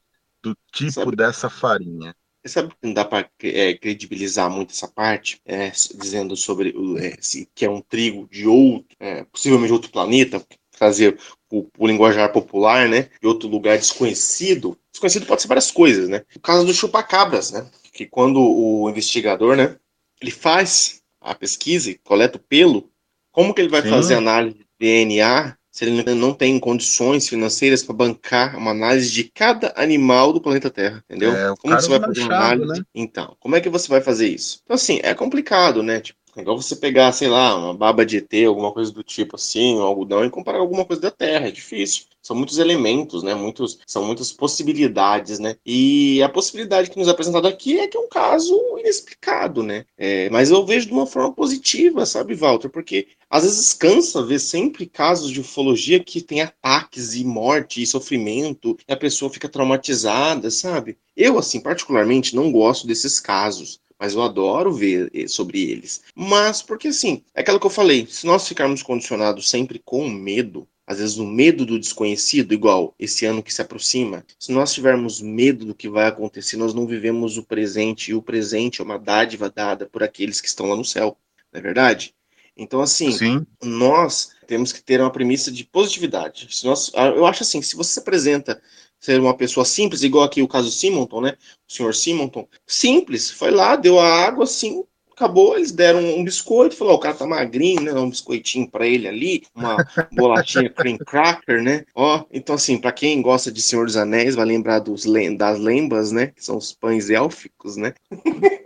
do 0.42 0.56
tipo 0.72 0.90
Sabe? 0.90 1.14
dessa 1.14 1.48
farinha. 1.48 2.12
Sabe 2.46 2.70
que 2.70 2.76
não 2.82 2.92
dá 2.94 3.04
para 3.04 3.28
é, 3.42 3.74
credibilizar 3.74 4.50
muito 4.50 4.72
essa 4.72 4.88
parte, 4.88 5.40
é, 5.44 5.70
dizendo 5.70 6.36
sobre 6.36 6.74
é, 6.98 7.16
se, 7.20 7.48
que 7.54 7.64
é 7.64 7.70
um 7.70 7.80
trigo 7.80 8.26
de 8.30 8.46
outro, 8.46 8.96
é, 8.98 9.24
possivelmente 9.24 9.72
outro 9.72 9.90
planeta, 9.90 10.44
trazer 10.70 11.18
o, 11.50 11.66
o, 11.78 11.86
linguajar 11.86 12.32
popular, 12.32 12.88
né, 12.88 13.10
de 13.20 13.26
outro 13.26 13.48
lugar 13.48 13.76
desconhecido. 13.76 14.78
Desconhecido 14.90 15.26
pode 15.26 15.42
ser 15.42 15.48
várias 15.48 15.70
coisas, 15.70 16.08
né? 16.08 16.24
O 16.34 16.40
caso 16.40 16.64
do 16.64 16.72
chupacabras, 16.72 17.50
né, 17.52 17.68
que 17.92 18.06
quando 18.06 18.40
o 18.40 18.88
investigador, 18.88 19.56
né, 19.56 19.76
ele 20.20 20.30
faz 20.30 21.02
a 21.20 21.34
pesquisa 21.34 21.90
e 21.90 21.98
coleta 21.98 22.38
o 22.38 22.40
pelo, 22.40 22.90
como 23.30 23.52
que 23.52 23.60
ele 23.60 23.68
vai 23.68 23.82
Sim. 23.82 23.90
fazer 23.90 24.14
análise 24.14 24.56
de 24.58 24.66
DNA 24.78 25.56
se 25.80 25.86
ele 25.86 26.14
não 26.14 26.34
tem 26.34 26.58
condições 26.58 27.26
financeiras 27.26 27.82
para 27.82 27.94
bancar 27.94 28.54
uma 28.58 28.70
análise 28.70 29.10
de 29.10 29.24
cada 29.24 29.72
animal 29.74 30.30
do 30.30 30.40
planeta 30.40 30.68
Terra, 30.68 31.02
entendeu? 31.08 31.34
É, 31.34 31.54
como 31.56 31.74
você 31.74 31.88
vai 31.88 32.00
fazer 32.00 32.20
uma 32.20 32.36
análise? 32.36 32.80
Né? 32.80 32.86
Então, 32.94 33.34
como 33.40 33.56
é 33.56 33.62
que 33.62 33.68
você 33.70 33.88
vai 33.88 34.02
fazer 34.02 34.28
isso? 34.28 34.60
Então, 34.62 34.74
assim, 34.74 35.00
é 35.02 35.14
complicado, 35.14 35.82
né? 35.82 36.00
Tipo, 36.00 36.18
é 36.36 36.42
igual 36.42 36.60
você 36.60 36.76
pegar, 36.76 37.10
sei 37.12 37.28
lá, 37.28 37.56
uma 37.56 37.72
baba 37.72 38.04
de 38.04 38.18
ET, 38.18 38.46
alguma 38.46 38.72
coisa 38.72 38.92
do 38.92 39.02
tipo 39.02 39.36
assim, 39.36 39.76
um 39.76 39.82
algodão, 39.82 40.22
e 40.22 40.28
comparar 40.28 40.58
alguma 40.58 40.84
coisa 40.84 41.00
da 41.00 41.10
Terra. 41.10 41.48
É 41.48 41.50
difícil. 41.50 42.04
São 42.22 42.36
muitos 42.36 42.58
elementos, 42.58 43.22
né? 43.22 43.34
Muitos, 43.34 43.78
são 43.86 44.04
muitas 44.04 44.32
possibilidades, 44.32 45.38
né? 45.38 45.56
E 45.64 46.22
a 46.22 46.28
possibilidade 46.28 46.90
que 46.90 46.98
nos 46.98 47.08
é 47.08 47.10
apresentado 47.10 47.46
aqui 47.46 47.78
é 47.78 47.88
que 47.88 47.96
é 47.96 48.00
um 48.00 48.08
caso 48.08 48.54
inexplicado, 48.78 49.62
né? 49.62 49.84
É, 49.96 50.28
mas 50.30 50.50
eu 50.50 50.64
vejo 50.64 50.86
de 50.86 50.92
uma 50.92 51.06
forma 51.06 51.32
positiva, 51.32 52.04
sabe, 52.04 52.34
Walter? 52.34 52.68
Porque 52.68 53.08
às 53.28 53.44
vezes 53.44 53.72
cansa 53.72 54.22
ver 54.22 54.38
sempre 54.38 54.86
casos 54.86 55.30
de 55.30 55.40
ufologia 55.40 56.02
que 56.02 56.20
tem 56.20 56.42
ataques 56.42 57.14
e 57.14 57.24
morte 57.24 57.82
e 57.82 57.86
sofrimento, 57.86 58.76
e 58.88 58.92
a 58.92 58.96
pessoa 58.96 59.32
fica 59.32 59.48
traumatizada, 59.48 60.50
sabe? 60.50 60.98
Eu, 61.16 61.38
assim, 61.38 61.60
particularmente, 61.60 62.36
não 62.36 62.52
gosto 62.52 62.86
desses 62.86 63.20
casos 63.20 63.80
mas 64.00 64.14
eu 64.14 64.22
adoro 64.22 64.72
ver 64.72 65.10
eh, 65.12 65.28
sobre 65.28 65.70
eles. 65.70 66.00
Mas, 66.14 66.62
porque 66.62 66.88
assim, 66.88 67.22
é 67.34 67.42
aquilo 67.42 67.60
que 67.60 67.66
eu 67.66 67.70
falei, 67.70 68.06
se 68.08 68.24
nós 68.24 68.48
ficarmos 68.48 68.82
condicionados 68.82 69.50
sempre 69.50 69.78
com 69.78 70.08
medo, 70.08 70.66
às 70.90 70.98
vezes 70.98 71.18
o 71.18 71.24
medo 71.24 71.64
do 71.64 71.78
desconhecido, 71.78 72.52
igual 72.52 72.92
esse 72.98 73.24
ano 73.24 73.44
que 73.44 73.54
se 73.54 73.62
aproxima, 73.62 74.26
se 74.36 74.50
nós 74.50 74.74
tivermos 74.74 75.20
medo 75.20 75.64
do 75.64 75.72
que 75.72 75.88
vai 75.88 76.08
acontecer, 76.08 76.56
nós 76.56 76.74
não 76.74 76.84
vivemos 76.84 77.38
o 77.38 77.44
presente, 77.44 78.10
e 78.10 78.14
o 78.14 78.20
presente 78.20 78.80
é 78.80 78.84
uma 78.84 78.98
dádiva 78.98 79.48
dada 79.48 79.86
por 79.86 80.02
aqueles 80.02 80.40
que 80.40 80.48
estão 80.48 80.66
lá 80.66 80.74
no 80.74 80.84
céu, 80.84 81.16
não 81.52 81.60
é 81.60 81.62
verdade? 81.62 82.12
Então, 82.56 82.80
assim, 82.80 83.12
Sim. 83.12 83.46
nós 83.62 84.32
temos 84.48 84.72
que 84.72 84.82
ter 84.82 85.00
uma 85.00 85.12
premissa 85.12 85.52
de 85.52 85.62
positividade. 85.62 86.48
Se 86.50 86.66
nós, 86.66 86.90
eu 87.14 87.24
acho 87.24 87.44
assim, 87.44 87.62
se 87.62 87.76
você 87.76 87.92
se 87.92 88.00
apresenta 88.00 88.60
ser 88.98 89.20
uma 89.20 89.36
pessoa 89.36 89.64
simples, 89.64 90.02
igual 90.02 90.24
aqui 90.24 90.42
o 90.42 90.48
caso 90.48 90.72
Simonton, 90.72 91.20
né? 91.20 91.36
O 91.68 91.72
senhor 91.72 91.94
Simonton, 91.94 92.48
simples, 92.66 93.30
foi 93.30 93.52
lá, 93.52 93.76
deu 93.76 94.00
a 94.00 94.24
água, 94.26 94.42
assim, 94.42 94.82
acabou, 95.20 95.56
eles 95.56 95.70
deram 95.70 96.00
um 96.00 96.24
biscoito, 96.24 96.76
falou, 96.76 96.94
oh, 96.94 96.96
o 96.96 97.00
cara 97.00 97.14
tá 97.14 97.26
magrinho, 97.26 97.82
né? 97.82 97.92
Um 97.92 98.08
biscoitinho 98.08 98.68
para 98.68 98.86
ele 98.86 99.06
ali, 99.06 99.42
uma 99.54 99.76
bolachinha 100.12 100.70
cream 100.72 100.96
cracker, 100.96 101.62
né? 101.62 101.84
Ó, 101.94 102.24
então 102.32 102.54
assim, 102.54 102.78
para 102.78 102.90
quem 102.90 103.20
gosta 103.20 103.52
de 103.52 103.60
Senhor 103.60 103.84
dos 103.84 103.96
Anéis, 103.96 104.34
vai 104.34 104.46
lembrar 104.46 104.78
dos 104.78 105.04
das 105.36 105.58
lembas, 105.58 106.10
né? 106.10 106.28
Que 106.28 106.44
são 106.44 106.56
os 106.56 106.72
pães 106.72 107.10
élficos, 107.10 107.76
né? 107.76 107.92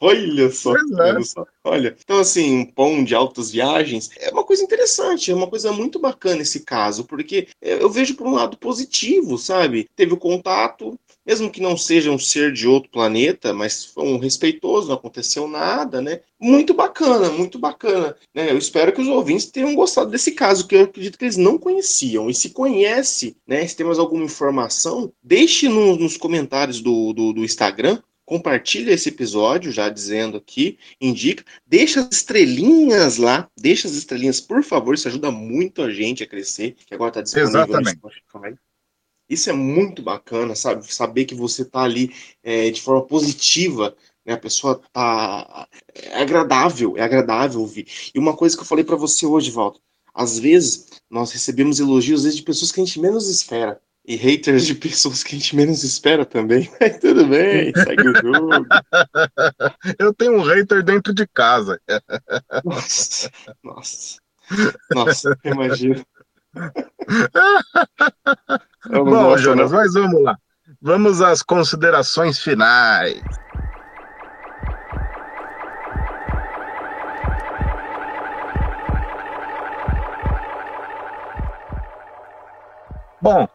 Olha 0.00 0.50
só, 0.50 0.74
é. 0.74 0.80
olha 0.98 1.22
só. 1.22 1.46
Olha, 1.62 1.96
então 2.02 2.18
assim, 2.18 2.58
um 2.58 2.64
pão 2.66 3.02
de 3.02 3.14
altas 3.14 3.50
viagens 3.50 4.10
é 4.18 4.30
uma 4.30 4.44
coisa 4.44 4.62
interessante, 4.62 5.30
é 5.30 5.34
uma 5.34 5.46
coisa 5.46 5.72
muito 5.72 5.98
bacana 5.98 6.42
esse 6.42 6.60
caso, 6.60 7.04
porque 7.04 7.48
eu 7.60 7.90
vejo 7.90 8.14
por 8.14 8.26
um 8.26 8.34
lado 8.34 8.56
positivo, 8.56 9.38
sabe? 9.38 9.88
Teve 9.96 10.12
o 10.12 10.18
contato, 10.18 10.98
mesmo 11.26 11.50
que 11.50 11.60
não 11.60 11.76
seja 11.76 12.10
um 12.10 12.18
ser 12.18 12.52
de 12.52 12.68
outro 12.68 12.90
planeta, 12.90 13.54
mas 13.54 13.84
foi 13.84 14.04
um 14.04 14.18
respeitoso, 14.18 14.88
não 14.88 14.96
aconteceu 14.96 15.48
nada, 15.48 16.02
né? 16.02 16.20
Muito 16.38 16.74
bacana, 16.74 17.30
muito 17.30 17.58
bacana. 17.58 18.14
Né? 18.34 18.50
Eu 18.50 18.58
espero 18.58 18.92
que 18.92 19.00
os 19.00 19.08
ouvintes 19.08 19.46
tenham 19.46 19.74
gostado 19.74 20.10
desse 20.10 20.32
caso, 20.32 20.66
que 20.66 20.74
eu 20.74 20.82
acredito 20.82 21.18
que 21.18 21.24
eles 21.24 21.38
não 21.38 21.56
conheciam. 21.56 22.28
E 22.28 22.34
se 22.34 22.50
conhece, 22.50 23.36
né? 23.46 23.66
Se 23.66 23.76
temos 23.76 23.98
alguma 23.98 24.24
informação, 24.24 25.10
deixe 25.22 25.68
no, 25.68 25.96
nos 25.96 26.16
comentários 26.16 26.80
do, 26.80 27.12
do, 27.14 27.32
do 27.32 27.44
Instagram 27.44 28.02
compartilha 28.24 28.92
esse 28.92 29.08
episódio, 29.08 29.70
já 29.70 29.88
dizendo 29.88 30.36
aqui, 30.38 30.78
indica, 31.00 31.44
deixa 31.66 32.00
as 32.00 32.16
estrelinhas 32.16 33.18
lá, 33.18 33.50
deixa 33.56 33.86
as 33.86 33.94
estrelinhas, 33.94 34.40
por 34.40 34.62
favor, 34.62 34.94
isso 34.94 35.08
ajuda 35.08 35.30
muito 35.30 35.82
a 35.82 35.92
gente 35.92 36.22
a 36.22 36.26
crescer, 36.26 36.76
que 36.86 36.94
agora 36.94 37.10
está 37.10 37.20
disponível 37.20 37.60
Exatamente. 37.60 38.00
no 38.02 38.10
Spotify. 38.10 38.58
Isso 39.28 39.48
é 39.48 39.52
muito 39.52 40.02
bacana, 40.02 40.54
sabe? 40.54 40.92
Saber 40.92 41.24
que 41.24 41.34
você 41.34 41.62
está 41.62 41.82
ali 41.82 42.14
é, 42.42 42.70
de 42.70 42.80
forma 42.80 43.06
positiva, 43.06 43.96
né? 44.24 44.34
A 44.34 44.38
pessoa 44.38 44.80
tá 44.92 45.68
é 45.94 46.20
agradável, 46.22 46.96
é 46.96 47.02
agradável 47.02 47.60
ouvir. 47.60 47.86
E 48.14 48.18
uma 48.18 48.36
coisa 48.36 48.56
que 48.56 48.62
eu 48.62 48.66
falei 48.66 48.84
para 48.84 48.96
você 48.96 49.24
hoje, 49.24 49.50
Walter, 49.50 49.80
às 50.12 50.38
vezes 50.38 51.00
nós 51.10 51.32
recebemos 51.32 51.80
elogios 51.80 52.22
vezes, 52.22 52.36
de 52.36 52.42
pessoas 52.44 52.70
que 52.70 52.80
a 52.80 52.84
gente 52.84 53.00
menos 53.00 53.28
espera 53.28 53.80
e 54.06 54.16
haters 54.16 54.66
de 54.66 54.74
pessoas 54.74 55.22
que 55.22 55.34
a 55.34 55.38
gente 55.38 55.56
menos 55.56 55.82
espera 55.82 56.26
também. 56.26 56.70
Mas 56.80 56.98
tudo 56.98 57.26
bem, 57.26 57.72
segue 57.74 58.08
o 58.08 58.14
jogo. 58.14 58.66
Eu 59.98 60.12
tenho 60.12 60.38
um 60.38 60.42
hater 60.42 60.82
dentro 60.82 61.14
de 61.14 61.26
casa. 61.26 61.80
Nossa, 62.64 63.30
nossa. 63.62 64.18
Nossa, 64.92 65.38
imagino. 65.44 66.04
Bom, 68.90 69.38
Jonas, 69.38 69.72
não. 69.72 69.78
mas 69.78 69.94
vamos 69.94 70.22
lá. 70.22 70.36
Vamos 70.80 71.22
às 71.22 71.42
considerações 71.42 72.38
finais. 72.38 73.22
Bom, 83.20 83.48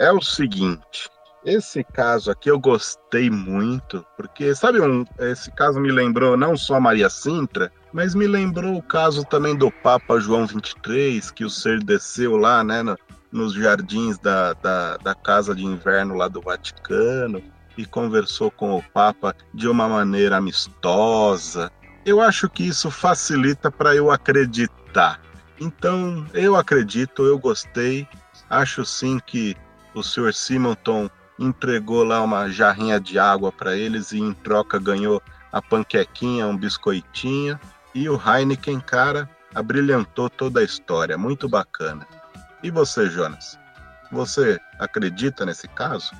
é 0.00 0.10
o 0.10 0.22
seguinte, 0.22 1.10
esse 1.44 1.84
caso 1.84 2.30
aqui 2.30 2.50
eu 2.50 2.58
gostei 2.58 3.28
muito, 3.28 4.02
porque 4.16 4.54
sabe 4.54 4.80
um, 4.80 5.04
esse 5.18 5.50
caso 5.52 5.78
me 5.78 5.92
lembrou 5.92 6.38
não 6.38 6.56
só 6.56 6.80
Maria 6.80 7.10
Sintra, 7.10 7.70
mas 7.92 8.14
me 8.14 8.26
lembrou 8.26 8.76
o 8.76 8.82
caso 8.82 9.22
também 9.24 9.54
do 9.54 9.70
Papa 9.70 10.18
João 10.18 10.46
23, 10.46 11.30
que 11.30 11.44
o 11.44 11.50
ser 11.50 11.84
desceu 11.84 12.38
lá, 12.38 12.64
né, 12.64 12.82
no, 12.82 12.96
nos 13.30 13.52
jardins 13.52 14.18
da, 14.18 14.54
da, 14.54 14.96
da 14.96 15.14
casa 15.14 15.54
de 15.54 15.66
inverno 15.66 16.14
lá 16.14 16.28
do 16.28 16.40
Vaticano 16.40 17.42
e 17.76 17.84
conversou 17.84 18.50
com 18.50 18.78
o 18.78 18.82
Papa 18.82 19.36
de 19.52 19.68
uma 19.68 19.86
maneira 19.86 20.38
amistosa. 20.38 21.70
Eu 22.06 22.22
acho 22.22 22.48
que 22.48 22.66
isso 22.66 22.90
facilita 22.90 23.70
para 23.70 23.94
eu 23.94 24.10
acreditar. 24.10 25.20
Então, 25.60 26.26
eu 26.32 26.56
acredito, 26.56 27.22
eu 27.22 27.38
gostei. 27.38 28.08
Acho 28.48 28.82
sim 28.84 29.20
que 29.26 29.54
o 29.94 30.02
Sr. 30.02 30.32
Simonton 30.32 31.10
entregou 31.38 32.04
lá 32.04 32.22
uma 32.22 32.48
jarrinha 32.50 33.00
de 33.00 33.18
água 33.18 33.50
para 33.50 33.76
eles 33.76 34.12
e 34.12 34.18
em 34.18 34.32
troca 34.32 34.78
ganhou 34.78 35.22
a 35.50 35.60
panquequinha, 35.60 36.46
um 36.46 36.56
biscoitinho. 36.56 37.58
E 37.94 38.08
o 38.08 38.20
Heineken, 38.20 38.80
cara, 38.80 39.28
abrilhantou 39.54 40.28
toda 40.28 40.60
a 40.60 40.64
história. 40.64 41.16
Muito 41.18 41.48
bacana. 41.48 42.06
E 42.62 42.70
você, 42.70 43.08
Jonas? 43.08 43.58
Você 44.12 44.58
acredita 44.78 45.46
nesse 45.46 45.66
caso? 45.68 46.12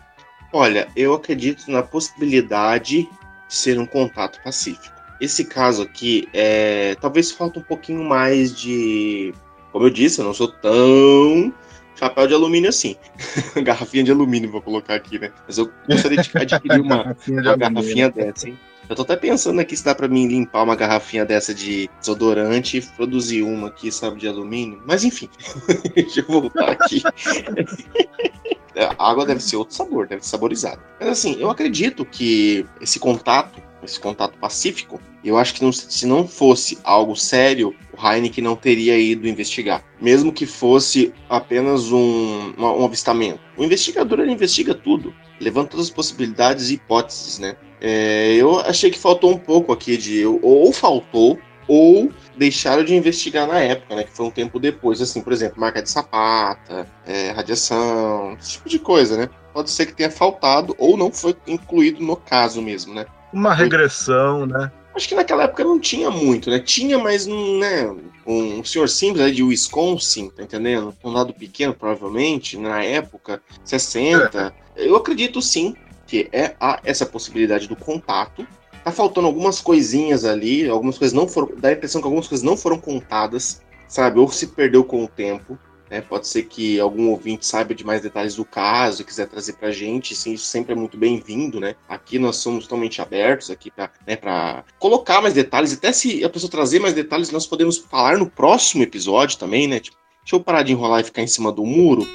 Olha, 0.52 0.88
eu 0.96 1.14
acredito 1.14 1.70
na 1.70 1.82
possibilidade 1.82 3.02
de 3.02 3.08
ser 3.48 3.78
um 3.78 3.86
contato 3.86 4.42
pacífico. 4.42 4.94
Esse 5.20 5.44
caso 5.44 5.82
aqui, 5.82 6.28
é, 6.32 6.96
talvez 7.00 7.30
falta 7.30 7.60
um 7.60 7.62
pouquinho 7.62 8.02
mais 8.02 8.56
de. 8.56 9.34
Como 9.70 9.84
eu 9.84 9.90
disse, 9.90 10.20
eu 10.20 10.24
não 10.24 10.34
sou 10.34 10.48
tão 10.48 11.52
chapéu 12.00 12.26
de 12.26 12.34
alumínio 12.34 12.70
assim. 12.70 12.96
garrafinha 13.62 14.02
de 14.02 14.10
alumínio, 14.10 14.50
vou 14.50 14.62
colocar 14.62 14.94
aqui, 14.94 15.18
né? 15.18 15.30
Mas 15.46 15.58
eu 15.58 15.70
gostaria 15.86 16.20
de 16.20 16.30
adquirir 16.34 16.80
uma, 16.80 16.96
garrafinha, 16.96 17.42
de 17.42 17.48
uma 17.48 17.56
garrafinha 17.56 18.10
dessa, 18.10 18.48
hein? 18.48 18.58
Eu 18.88 18.96
tô 18.96 19.02
até 19.02 19.14
pensando 19.14 19.60
aqui 19.60 19.76
se 19.76 19.84
dá 19.84 19.94
pra 19.94 20.08
mim 20.08 20.26
limpar 20.26 20.64
uma 20.64 20.74
garrafinha 20.74 21.24
dessa 21.24 21.54
de 21.54 21.88
desodorante 22.00 22.78
e 22.78 22.82
produzir 22.82 23.42
uma 23.42 23.68
aqui, 23.68 23.92
sabe, 23.92 24.18
de 24.18 24.26
alumínio. 24.26 24.82
Mas 24.84 25.04
enfim, 25.04 25.28
deixa 25.94 26.20
eu 26.20 26.26
voltar 26.26 26.70
aqui. 26.70 27.02
A 28.98 29.10
água 29.10 29.26
deve 29.26 29.40
ser 29.40 29.56
outro 29.56 29.74
sabor, 29.74 30.06
deve 30.06 30.24
ser 30.24 30.30
saborizada. 30.30 30.80
Mas 30.98 31.08
assim, 31.10 31.36
eu 31.38 31.50
acredito 31.50 32.04
que 32.04 32.64
esse 32.80 32.98
contato 32.98 33.60
esse 33.84 33.98
contato 33.98 34.38
pacífico, 34.38 35.00
eu 35.24 35.36
acho 35.36 35.54
que 35.54 35.64
não, 35.64 35.72
se 35.72 36.06
não 36.06 36.26
fosse 36.26 36.78
algo 36.82 37.14
sério, 37.16 37.74
o 37.96 38.06
Heineken 38.06 38.44
não 38.44 38.56
teria 38.56 38.98
ido 38.98 39.28
investigar. 39.28 39.84
Mesmo 40.00 40.32
que 40.32 40.46
fosse 40.46 41.12
apenas 41.28 41.92
um, 41.92 42.54
um, 42.58 42.84
avistamento. 42.84 43.40
O 43.56 43.64
investigador 43.64 44.20
ele 44.20 44.32
investiga 44.32 44.74
tudo, 44.74 45.14
levanta 45.40 45.70
todas 45.70 45.86
as 45.86 45.92
possibilidades 45.92 46.70
e 46.70 46.74
hipóteses, 46.74 47.38
né? 47.38 47.56
É, 47.80 48.34
eu 48.34 48.60
achei 48.60 48.90
que 48.90 48.98
faltou 48.98 49.30
um 49.30 49.38
pouco 49.38 49.72
aqui 49.72 49.96
de. 49.96 50.24
Ou 50.26 50.72
faltou, 50.72 51.38
ou 51.68 52.10
deixaram 52.36 52.84
de 52.84 52.94
investigar 52.94 53.46
na 53.46 53.60
época, 53.60 53.94
né? 53.94 54.04
Que 54.04 54.12
foi 54.12 54.26
um 54.26 54.30
tempo 54.30 54.58
depois, 54.58 55.00
assim, 55.00 55.20
por 55.20 55.32
exemplo, 55.32 55.60
marca 55.60 55.82
de 55.82 55.90
sapata, 55.90 56.86
é, 57.06 57.30
radiação, 57.30 58.36
esse 58.40 58.52
tipo 58.52 58.68
de 58.68 58.78
coisa, 58.78 59.16
né? 59.16 59.30
pode 59.52 59.70
ser 59.70 59.86
que 59.86 59.94
tenha 59.94 60.10
faltado 60.10 60.74
ou 60.78 60.96
não 60.96 61.12
foi 61.12 61.36
incluído 61.46 62.02
no 62.02 62.16
caso 62.16 62.62
mesmo, 62.62 62.94
né? 62.94 63.06
Uma 63.32 63.54
regressão, 63.54 64.46
né? 64.46 64.70
Acho 64.94 65.08
que 65.08 65.14
naquela 65.14 65.44
época 65.44 65.62
não 65.64 65.78
tinha 65.78 66.10
muito, 66.10 66.50
né? 66.50 66.58
Tinha, 66.58 66.98
mas 66.98 67.26
né, 67.26 67.94
um 68.26 68.62
senhor 68.64 68.88
simples 68.88 69.24
né, 69.24 69.30
de 69.30 69.42
Wisconsin, 69.42 70.30
tá 70.30 70.42
entendendo? 70.42 70.94
Um 71.02 71.10
lado 71.10 71.32
pequeno, 71.32 71.74
provavelmente, 71.74 72.58
na 72.58 72.82
época, 72.82 73.40
60. 73.64 74.54
É. 74.76 74.86
Eu 74.86 74.96
acredito 74.96 75.40
sim 75.40 75.74
que 76.06 76.28
é 76.32 76.54
há 76.60 76.80
essa 76.84 77.06
possibilidade 77.06 77.68
do 77.68 77.76
contato. 77.76 78.46
Tá 78.82 78.90
faltando 78.90 79.26
algumas 79.26 79.60
coisinhas 79.60 80.24
ali, 80.24 80.68
algumas 80.68 80.98
coisas 80.98 81.14
não 81.14 81.28
foram. 81.28 81.52
Dá 81.56 81.68
a 81.68 81.72
impressão 81.72 82.00
que 82.00 82.06
algumas 82.06 82.26
coisas 82.26 82.44
não 82.44 82.56
foram 82.56 82.78
contadas, 82.78 83.62
sabe? 83.86 84.18
Ou 84.18 84.30
se 84.30 84.48
perdeu 84.48 84.82
com 84.82 85.04
o 85.04 85.08
tempo. 85.08 85.58
Né? 85.90 86.00
Pode 86.00 86.28
ser 86.28 86.44
que 86.44 86.78
algum 86.78 87.08
ouvinte 87.08 87.44
saiba 87.44 87.74
de 87.74 87.84
mais 87.84 88.00
detalhes 88.00 88.36
do 88.36 88.44
caso 88.44 89.02
e 89.02 89.04
quiser 89.04 89.26
trazer 89.26 89.54
para 89.54 89.68
a 89.68 89.72
gente, 89.72 90.14
sim, 90.14 90.34
isso 90.34 90.46
sempre 90.46 90.72
é 90.72 90.76
muito 90.76 90.96
bem-vindo, 90.96 91.58
né? 91.58 91.74
Aqui 91.88 92.16
nós 92.16 92.36
somos 92.36 92.64
totalmente 92.64 93.02
abertos 93.02 93.50
aqui 93.50 93.72
para 93.72 93.90
né, 94.06 94.16
colocar 94.78 95.20
mais 95.20 95.34
detalhes, 95.34 95.72
até 95.72 95.90
se 95.90 96.24
a 96.24 96.30
pessoa 96.30 96.48
trazer 96.48 96.78
mais 96.78 96.94
detalhes, 96.94 97.32
nós 97.32 97.44
podemos 97.44 97.76
falar 97.76 98.18
no 98.18 98.30
próximo 98.30 98.84
episódio 98.84 99.36
também, 99.36 99.66
né? 99.66 99.80
Tipo, 99.80 99.96
deixa 100.22 100.36
eu 100.36 100.40
parar 100.40 100.62
de 100.62 100.70
enrolar 100.70 101.00
e 101.00 101.04
ficar 101.04 101.22
em 101.22 101.26
cima 101.26 101.50
do 101.50 101.66
muro. 101.66 102.06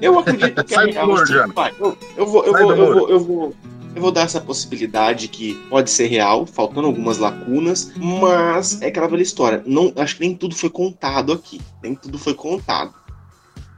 Eu 0.00 0.18
acredito 0.18 0.62
que 0.62 0.74
Sai 0.74 0.90
a 0.90 0.92
real, 0.92 1.10
eu, 1.80 1.98
eu, 2.16 2.26
vou, 2.26 2.44
eu, 2.44 2.52
vou, 2.52 2.54
eu, 2.54 2.76
vou, 2.76 2.76
eu 2.76 2.94
vou 2.94 3.10
eu 3.10 3.20
vou 3.20 3.54
dar 4.10 4.22
essa 4.22 4.40
possibilidade 4.40 5.28
que 5.28 5.54
pode 5.68 5.90
ser 5.90 6.06
real, 6.06 6.46
faltando 6.46 6.86
algumas 6.86 7.18
lacunas, 7.18 7.92
mas 7.96 8.80
é 8.82 8.86
aquela 8.88 9.08
velha 9.08 9.22
história. 9.22 9.62
Não, 9.66 9.92
acho 9.96 10.16
que 10.16 10.20
nem 10.20 10.34
tudo 10.34 10.54
foi 10.54 10.70
contado 10.70 11.32
aqui. 11.32 11.60
Nem 11.82 11.94
tudo 11.94 12.18
foi 12.18 12.34
contado. 12.34 12.94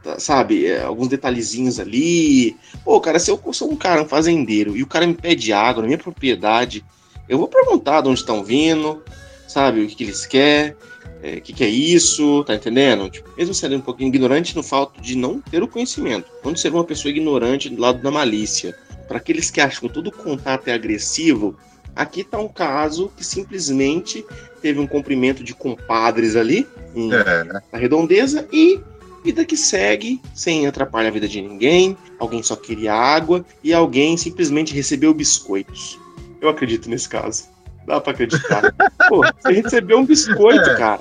Tá, 0.03 0.19
sabe, 0.19 0.67
é, 0.67 0.83
alguns 0.83 1.09
detalhezinhos 1.09 1.81
ali. 1.81 2.57
Pô, 2.85 3.01
cara, 3.01 3.19
se 3.19 3.31
eu 3.31 3.41
sou 3.53 3.71
um 3.71 3.77
cara, 3.77 4.03
um 4.03 4.09
fazendeiro, 4.09 4.77
e 4.77 4.83
o 4.83 4.87
cara 4.87 5.07
me 5.07 5.15
pede 5.15 5.53
água 5.53 5.83
na 5.83 5.89
minha 5.89 5.99
propriedade, 5.99 6.85
eu 7.29 7.39
vou 7.39 7.49
perguntar 7.49 8.01
de 8.01 8.09
onde 8.09 8.21
estão 8.21 8.45
vindo, 8.45 9.03
sabe, 9.47 9.83
o 9.83 9.89
que, 9.89 9.95
que 9.97 10.05
eles 10.05 10.27
querem. 10.27 10.73
O 10.73 11.27
é, 11.27 11.41
que, 11.41 11.53
que, 11.53 11.65
é 11.65 11.69
isso, 11.69 12.45
tá 12.45 12.55
entendendo? 12.55 13.11
Tipo, 13.11 13.29
mesmo 13.37 13.53
sendo 13.53 13.77
um 13.77 13.81
pouquinho 13.81 14.09
ignorante 14.09 14.55
no 14.55 14.63
fato 14.63 15.01
de 15.01 15.17
não 15.17 15.41
ter 15.41 15.61
o 15.63 15.67
conhecimento, 15.67 16.31
não 16.45 16.55
ser 16.55 16.73
uma 16.73 16.85
pessoa 16.85 17.11
ignorante 17.11 17.69
do 17.69 17.81
lado 17.81 18.01
da 18.01 18.11
malícia 18.11 18.77
para 19.09 19.17
aqueles 19.17 19.51
que 19.51 19.61
acham 19.61 19.89
que 19.89 19.95
todo 19.95 20.13
contato 20.13 20.69
é 20.69 20.75
agressivo, 20.75 21.57
aqui 21.97 22.21
está 22.21 22.39
um 22.39 22.49
caso 22.49 23.11
que 23.17 23.25
simplesmente 23.25 24.25
teve 24.61 24.79
um 24.79 24.87
cumprimento 24.87 25.43
de 25.43 25.55
compadres 25.55 26.37
ali 26.37 26.69
em, 26.95 27.13
é. 27.13 27.45
na 27.45 27.79
redondeza 27.79 28.47
e 28.53 28.81
vida 29.25 29.45
que 29.45 29.57
segue 29.57 30.21
sem 30.35 30.67
atrapalhar 30.67 31.09
a 31.09 31.13
vida 31.13 31.27
de 31.27 31.41
ninguém. 31.41 31.97
Alguém 32.19 32.43
só 32.43 32.55
queria 32.55 32.95
água 32.95 33.45
e 33.65 33.73
alguém 33.73 34.17
simplesmente 34.17 34.75
recebeu 34.75 35.13
biscoitos. 35.13 35.99
Eu 36.41 36.49
acredito 36.49 36.89
nesse 36.89 37.09
caso. 37.09 37.45
Dá 37.87 38.01
para 38.01 38.13
acreditar. 38.13 38.75
Pô, 39.09 39.23
você 39.41 39.53
recebeu 39.53 39.99
um 39.99 40.07
biscoito, 40.07 40.71
é. 40.71 40.77
cara. 40.77 41.01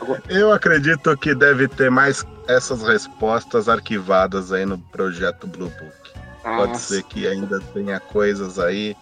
Agora... 0.00 0.22
Eu 0.28 0.50
acredito 0.50 1.16
que 1.16 1.34
deve 1.34 1.68
ter 1.68 1.90
mais 1.90 2.24
essas 2.48 2.82
respostas 2.82 3.68
arquivadas 3.68 4.50
aí 4.52 4.66
no 4.66 4.78
projeto 4.78 5.46
Blue 5.46 5.68
Book. 5.68 6.21
Pode 6.42 6.78
ser 6.78 7.02
que 7.04 7.26
ainda 7.26 7.60
tenha 7.72 8.00
coisas 8.00 8.58
aí 8.58 8.96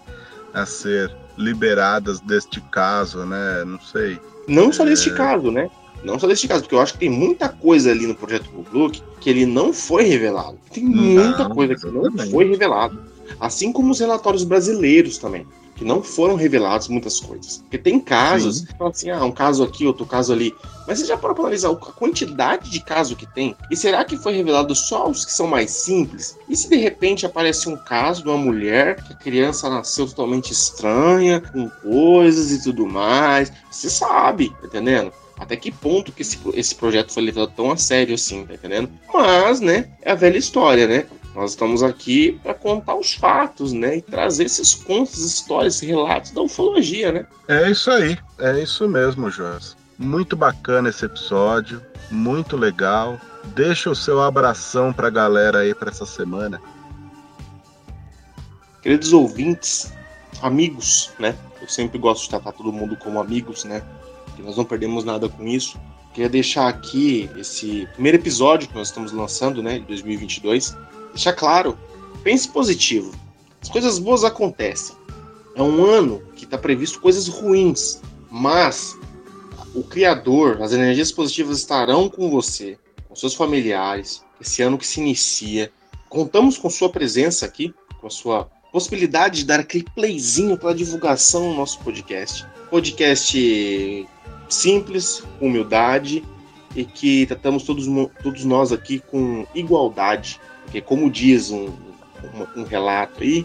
a 0.53 0.67
ser 0.67 1.15
liberadas 1.37 2.21
deste 2.21 2.61
caso, 2.61 3.25
né? 3.25 3.65
Não 3.65 3.81
sei. 3.81 4.19
Não 4.47 4.73
só 4.73 4.85
deste 4.85 5.11
é... 5.11 5.15
caso, 5.15 5.51
né? 5.51 5.71
Não 6.03 6.19
só 6.19 6.27
deste 6.27 6.49
caso, 6.49 6.63
porque 6.63 6.75
eu 6.75 6.81
acho 6.81 6.95
que 6.95 7.01
tem 7.01 7.11
muita 7.11 7.49
coisa 7.49 7.91
ali 7.91 8.07
no 8.07 8.15
projeto 8.15 8.51
Blue 8.71 8.91
que 8.91 9.31
ele 9.31 9.45
não 9.45 9.73
foi 9.73 10.05
revelado. 10.05 10.59
Tem 10.73 10.85
muita 10.85 11.49
não, 11.49 11.55
coisa 11.55 11.75
que 11.75 11.87
não 11.87 12.31
foi 12.31 12.49
revelado. 12.49 12.99
Assim 13.39 13.73
como 13.73 13.93
os 13.93 14.01
relatórios 14.01 14.45
brasileiros 14.45 15.19
também 15.19 15.47
que 15.81 15.85
não 15.87 16.03
foram 16.03 16.35
revelados 16.35 16.89
muitas 16.89 17.19
coisas. 17.19 17.57
Porque 17.57 17.79
tem 17.79 17.99
casos, 17.99 18.67
fala 18.77 18.91
assim, 18.91 19.09
ah, 19.09 19.25
um 19.25 19.33
caso 19.33 19.65
aqui, 19.65 19.87
outro 19.87 20.05
caso 20.05 20.31
ali. 20.31 20.55
Mas 20.87 20.99
você 20.99 21.07
já 21.07 21.17
para 21.17 21.33
analisar 21.33 21.71
a 21.71 21.75
quantidade 21.75 22.69
de 22.69 22.81
caso 22.81 23.17
que 23.17 23.25
tem? 23.25 23.57
E 23.71 23.77
será 23.77 24.05
que 24.05 24.19
foi 24.19 24.35
revelado 24.35 24.75
só 24.75 25.09
os 25.09 25.25
que 25.25 25.33
são 25.33 25.47
mais 25.47 25.71
simples? 25.71 26.37
E 26.47 26.55
se 26.55 26.69
de 26.69 26.77
repente 26.77 27.25
aparece 27.25 27.67
um 27.67 27.79
caso 27.79 28.23
de 28.23 28.29
uma 28.29 28.37
mulher 28.37 29.03
que 29.03 29.15
a 29.15 29.17
criança 29.17 29.71
nasceu 29.71 30.07
totalmente 30.07 30.53
estranha, 30.53 31.41
com 31.41 31.71
coisas 31.71 32.53
e 32.53 32.63
tudo 32.63 32.87
mais? 32.87 33.51
Você 33.71 33.89
sabe, 33.89 34.51
tá 34.61 34.67
entendendo? 34.67 35.11
até 35.39 35.57
que 35.57 35.73
ponto 35.73 36.13
que 36.13 36.21
esse, 36.21 36.39
esse 36.53 36.75
projeto 36.75 37.15
foi 37.15 37.23
levado 37.23 37.51
tão 37.57 37.73
a 37.73 37.77
sério 37.79 38.15
assim, 38.15 38.45
tá 38.45 38.53
entendendo? 38.53 38.91
Mas, 39.11 39.59
né, 39.59 39.89
é 40.03 40.13
a 40.13 40.15
velha 40.15 40.37
história, 40.37 40.87
né? 40.87 41.07
Nós 41.35 41.53
estamos 41.53 41.83
aqui 41.83 42.39
para 42.43 42.55
contar 42.55 42.97
os 42.97 43.15
fatos, 43.15 43.73
né? 43.73 43.99
E 43.99 44.03
trazer 44.03 44.45
esses 44.45 44.75
contos, 44.75 45.25
histórias, 45.25 45.81
relatos 45.81 46.33
da 46.33 46.43
ufologia, 46.43 47.13
né? 47.13 47.27
É 47.47 47.71
isso 47.71 47.91
aí, 47.91 48.19
é 48.39 48.61
isso 48.61 48.89
mesmo, 48.89 49.31
Joás. 49.31 49.77
Muito 49.97 50.35
bacana 50.37 50.89
esse 50.89 51.05
episódio, 51.05 51.81
muito 52.11 52.57
legal. 52.57 53.21
Deixa 53.55 53.91
o 53.91 53.95
seu 53.95 54.21
abração 54.21 54.93
para 54.93 55.07
a 55.07 55.11
galera 55.11 55.61
aí 55.61 55.75
para 55.75 55.91
essa 55.91 56.05
semana. 56.05 56.61
Queridos 58.83 59.13
ouvintes, 59.13 59.93
amigos, 60.43 61.13
né? 61.19 61.37
Eu 61.61 61.69
sempre 61.69 61.99
gosto 61.99 62.23
de 62.25 62.31
tratar 62.31 62.53
todo 62.53 62.73
mundo 62.73 62.97
como 62.97 63.21
amigos, 63.21 63.65
né? 63.65 63.83
Que 64.35 64.43
nós 64.43 64.57
não 64.57 64.65
perdemos 64.65 65.05
nada 65.05 65.29
com 65.29 65.47
isso. 65.47 65.79
Queria 66.13 66.29
deixar 66.29 66.67
aqui 66.67 67.31
esse 67.37 67.87
primeiro 67.93 68.19
episódio 68.19 68.69
que 68.69 68.75
nós 68.75 68.89
estamos 68.89 69.13
lançando, 69.13 69.63
né, 69.63 69.79
de 69.79 69.85
2022, 69.85 70.77
deixar 71.13 71.33
claro, 71.33 71.79
pense 72.23 72.49
positivo. 72.49 73.13
As 73.61 73.69
coisas 73.69 73.99
boas 73.99 74.25
acontecem. 74.25 74.97
É 75.55 75.63
um 75.63 75.85
ano 75.85 76.23
que 76.35 76.45
está 76.45 76.57
previsto 76.57 77.01
coisas 77.01 77.29
ruins, 77.29 78.01
mas 78.31 78.97
o 79.75 79.83
Criador, 79.83 80.63
as 80.63 80.73
energias 80.73 81.13
positivas 81.13 81.59
estarão 81.59 82.09
com 82.09 82.31
você, 82.31 82.79
com 83.09 83.15
seus 83.15 83.35
familiares, 83.35 84.25
esse 84.41 84.63
ano 84.63 84.79
que 84.79 84.87
se 84.87 85.01
inicia. 85.01 85.71
Contamos 86.09 86.57
com 86.57 86.71
sua 86.71 86.89
presença 86.89 87.45
aqui, 87.47 87.75
com 88.01 88.07
a 88.07 88.11
sua 88.11 88.45
possibilidade 88.73 89.39
de 89.41 89.45
dar 89.45 89.61
aquele 89.61 89.85
playzinho 89.95 90.57
para 90.57 90.75
divulgação 90.75 91.51
no 91.51 91.57
nosso 91.57 91.81
podcast. 91.81 92.47
Podcast 92.71 94.09
simples, 94.49 95.23
humildade 95.41 96.25
e 96.75 96.85
que 96.85 97.27
tratamos 97.27 97.65
todos, 97.65 97.87
todos 98.23 98.45
nós 98.45 98.73
aqui 98.73 99.01
com 99.01 99.47
igualdade 99.55 100.41
porque, 100.71 100.81
como 100.81 101.11
diz 101.11 101.51
um, 101.51 101.67
um, 101.67 102.61
um 102.61 102.63
relato 102.63 103.25
aí, 103.25 103.45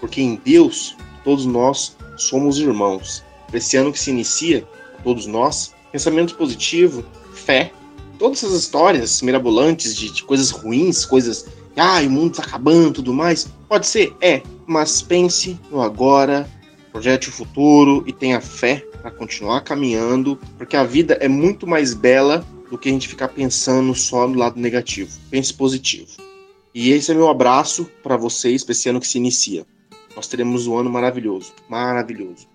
porque 0.00 0.22
em 0.22 0.40
Deus 0.42 0.96
todos 1.22 1.44
nós 1.44 1.94
somos 2.16 2.58
irmãos. 2.58 3.22
Esse 3.52 3.76
ano 3.76 3.92
que 3.92 3.98
se 3.98 4.10
inicia, 4.10 4.66
todos 5.04 5.26
nós, 5.26 5.74
pensamento 5.92 6.34
positivo, 6.34 7.04
fé, 7.34 7.72
todas 8.18 8.42
essas 8.42 8.58
histórias 8.58 9.20
mirabolantes 9.20 9.94
de, 9.94 10.10
de 10.10 10.24
coisas 10.24 10.50
ruins, 10.50 11.04
coisas, 11.04 11.46
ah, 11.76 12.00
o 12.00 12.10
mundo 12.10 12.30
está 12.30 12.42
acabando, 12.42 12.94
tudo 12.94 13.12
mais, 13.12 13.46
pode 13.68 13.86
ser, 13.86 14.16
é, 14.22 14.40
mas 14.66 15.02
pense 15.02 15.60
no 15.70 15.82
agora, 15.82 16.48
projete 16.90 17.28
o 17.28 17.32
futuro 17.32 18.02
e 18.06 18.14
tenha 18.14 18.40
fé 18.40 18.82
para 19.02 19.10
continuar 19.10 19.60
caminhando, 19.60 20.40
porque 20.56 20.74
a 20.74 20.84
vida 20.84 21.18
é 21.20 21.28
muito 21.28 21.66
mais 21.66 21.92
bela 21.92 22.42
do 22.70 22.78
que 22.78 22.88
a 22.88 22.92
gente 22.92 23.08
ficar 23.08 23.28
pensando 23.28 23.94
só 23.94 24.26
no 24.26 24.38
lado 24.38 24.58
negativo. 24.58 25.10
Pense 25.30 25.52
positivo. 25.52 26.08
E 26.78 26.90
esse 26.90 27.10
é 27.10 27.14
meu 27.14 27.30
abraço 27.30 27.90
para 28.02 28.18
vocês 28.18 28.62
para 28.62 28.72
esse 28.72 28.86
ano 28.86 29.00
que 29.00 29.08
se 29.08 29.16
inicia. 29.16 29.66
Nós 30.14 30.28
teremos 30.28 30.66
um 30.66 30.76
ano 30.76 30.90
maravilhoso, 30.90 31.54
maravilhoso. 31.70 32.46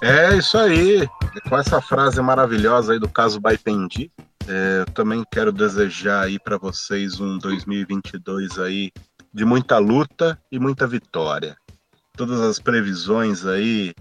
É 0.00 0.34
isso 0.38 0.56
aí. 0.56 1.06
Com 1.46 1.58
essa 1.58 1.82
frase 1.82 2.22
maravilhosa 2.22 2.94
aí 2.94 2.98
do 2.98 3.10
caso 3.10 3.38
Baipendi, 3.38 4.10
é, 4.48 4.80
eu 4.80 4.92
também 4.94 5.22
quero 5.30 5.52
desejar 5.52 6.22
aí 6.22 6.38
para 6.38 6.56
vocês 6.56 7.20
um 7.20 7.36
2022 7.36 8.58
aí 8.58 8.90
de 9.36 9.44
muita 9.44 9.76
luta 9.76 10.40
e 10.50 10.58
muita 10.58 10.86
vitória. 10.86 11.58
Todas 12.16 12.40
as 12.40 12.58
previsões 12.58 13.44
aí 13.44 13.94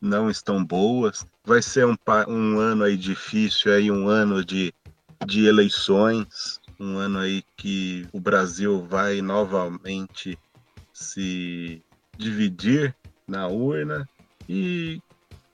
não 0.00 0.30
estão 0.30 0.64
boas. 0.64 1.26
Vai 1.44 1.60
ser 1.60 1.84
um, 1.84 1.96
um 2.28 2.60
ano 2.60 2.84
aí 2.84 2.96
difícil, 2.96 3.72
aí 3.74 3.90
um 3.90 4.06
ano 4.06 4.44
de, 4.44 4.72
de 5.26 5.46
eleições, 5.46 6.60
um 6.78 6.96
ano 6.96 7.18
aí 7.18 7.42
que 7.56 8.06
o 8.12 8.20
Brasil 8.20 8.86
vai 8.88 9.20
novamente 9.20 10.38
se 10.92 11.82
dividir 12.16 12.94
na 13.26 13.48
urna. 13.48 14.08
E 14.48 15.02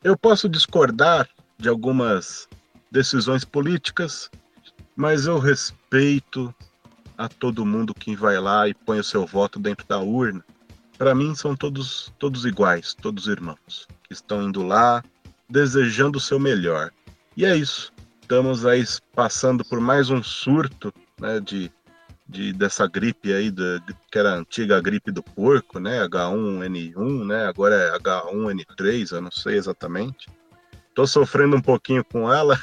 eu 0.03 0.19
posso 0.19 0.51
discordar 0.51 1.27
de 1.57 1.71
algumas 1.71 2.47
decisões 2.91 3.43
políticas, 3.43 4.31
mas 4.95 5.25
eu 5.25 5.39
respeito 5.39 6.55
a 7.17 7.29
todo 7.29 7.67
mundo 7.67 7.95
que 7.95 8.17
vai 8.17 8.39
lá 8.39 8.69
e 8.69 8.75
põe 8.75 8.99
o 8.99 9.05
seu 9.05 9.27
voto 9.27 9.59
dentro 9.59 9.87
da 9.87 9.99
urna. 9.99 10.45
Para 10.99 11.15
mim 11.15 11.35
são 11.35 11.57
todos 11.57 12.13
todos 12.19 12.45
iguais, 12.45 12.95
todos 12.95 13.27
irmãos, 13.27 13.89
que 14.05 14.13
estão 14.13 14.43
indo 14.43 14.63
lá 14.63 15.03
desejando 15.49 16.19
o 16.19 16.21
seu 16.21 16.39
melhor. 16.39 16.91
E 17.37 17.45
é 17.45 17.57
isso. 17.57 17.93
Estamos 18.23 18.65
aí 18.65 18.85
passando 19.15 19.65
por 19.65 19.81
mais 19.81 20.09
um 20.09 20.23
surto 20.23 20.93
né, 21.21 21.41
de, 21.41 21.71
de 22.29 22.53
dessa 22.53 22.87
gripe 22.87 23.33
aí, 23.33 23.51
da, 23.51 23.83
que 24.11 24.19
era 24.19 24.33
a 24.33 24.37
antiga 24.37 24.81
gripe 24.81 25.11
do 25.11 25.23
porco, 25.23 25.79
né? 25.79 26.07
H1N1, 26.07 27.27
né? 27.27 27.47
Agora 27.47 27.75
é 27.75 27.99
H1N3, 27.99 29.13
eu 29.13 29.21
não 29.21 29.31
sei 29.31 29.57
exatamente. 29.57 30.29
Tô 30.95 31.07
sofrendo 31.07 31.57
um 31.57 31.61
pouquinho 31.61 32.05
com 32.05 32.33
ela. 32.33 32.57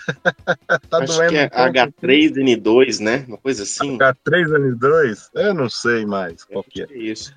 tá 0.89 0.99
Acho 0.99 1.13
doendo 1.13 1.32
que 1.32 1.38
é 1.38 1.45
um 1.45 1.73
H3N2, 1.73 2.99
né? 2.99 3.25
Uma 3.27 3.38
coisa 3.38 3.63
assim. 3.63 3.97
H3N2? 3.97 5.29
Eu 5.36 5.53
não 5.53 5.69
sei 5.69 6.05
mais 6.05 6.43
qual 6.45 6.63
que 6.63 6.84
é. 6.84 6.88
É 6.89 6.97
isso. 6.97 7.34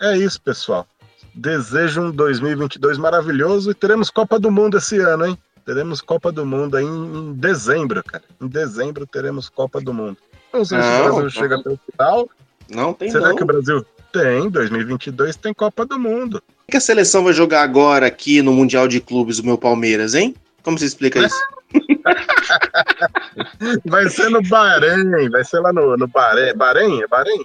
É 0.00 0.16
isso, 0.16 0.40
pessoal. 0.40 0.86
Desejo 1.34 2.02
um 2.02 2.10
2022 2.10 2.98
maravilhoso 2.98 3.70
e 3.70 3.74
teremos 3.74 4.08
Copa 4.08 4.38
do 4.38 4.50
Mundo 4.50 4.78
esse 4.78 4.98
ano, 5.00 5.26
hein? 5.26 5.38
Teremos 5.64 6.00
Copa 6.00 6.30
do 6.30 6.46
Mundo 6.46 6.76
aí 6.76 6.84
em 6.84 7.32
dezembro, 7.34 8.02
cara. 8.04 8.22
Em 8.40 8.46
dezembro 8.46 9.06
teremos 9.06 9.48
Copa 9.48 9.80
do 9.80 9.92
Mundo. 9.92 10.16
Não 10.52 10.64
sei 10.64 10.78
não, 10.78 10.84
se 10.84 10.90
o 10.90 11.02
Brasil 11.02 11.22
não. 11.22 11.30
chega 11.30 11.56
até 11.56 11.70
o 11.70 11.80
final. 11.90 12.30
Não 12.70 12.94
tem 12.94 13.10
Será 13.10 13.28
não. 13.30 13.36
que 13.36 13.42
o 13.42 13.46
Brasil 13.46 13.86
tem? 14.16 14.50
2022 14.50 15.36
tem 15.36 15.52
Copa 15.52 15.84
do 15.84 15.98
Mundo. 15.98 16.42
O 16.66 16.70
que 16.70 16.76
a 16.76 16.80
seleção 16.80 17.24
vai 17.24 17.32
jogar 17.32 17.62
agora 17.62 18.06
aqui 18.06 18.42
no 18.42 18.52
Mundial 18.52 18.88
de 18.88 19.00
Clubes 19.00 19.38
do 19.38 19.44
meu 19.44 19.58
Palmeiras, 19.58 20.14
hein? 20.14 20.34
Como 20.62 20.78
você 20.78 20.86
explica 20.86 21.24
isso? 21.24 21.36
vai 23.84 24.08
ser 24.08 24.30
no 24.30 24.42
Bahrein, 24.42 25.28
vai 25.30 25.44
ser 25.44 25.60
lá 25.60 25.72
no, 25.72 25.96
no 25.96 26.06
Bahrein. 26.06 26.56
Bahrein? 26.56 27.02
É 27.02 27.06
Bahrein? 27.06 27.44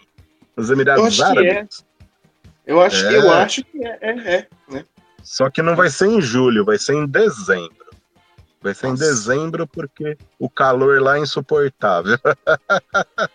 Nos 0.55 0.69
Emirados 0.69 1.19
eu 1.19 1.25
Árabes? 1.25 1.85
É. 2.67 2.71
Eu, 2.71 2.81
acho, 2.81 3.05
é. 3.05 3.17
eu 3.17 3.31
acho 3.31 3.63
que 3.65 3.85
é, 3.85 3.97
é, 4.01 4.35
é 4.35 4.47
né? 4.69 4.85
Só 5.23 5.49
que 5.49 5.61
não 5.61 5.75
vai 5.75 5.89
ser 5.89 6.07
em 6.07 6.21
julho, 6.21 6.65
vai 6.65 6.77
ser 6.77 6.93
em 6.93 7.05
dezembro. 7.05 7.91
Vai 8.61 8.73
ser 8.73 8.87
Nossa. 8.87 9.03
em 9.03 9.07
dezembro 9.07 9.67
porque 9.67 10.17
o 10.39 10.49
calor 10.49 11.01
lá 11.01 11.17
é 11.17 11.21
insuportável. 11.21 12.17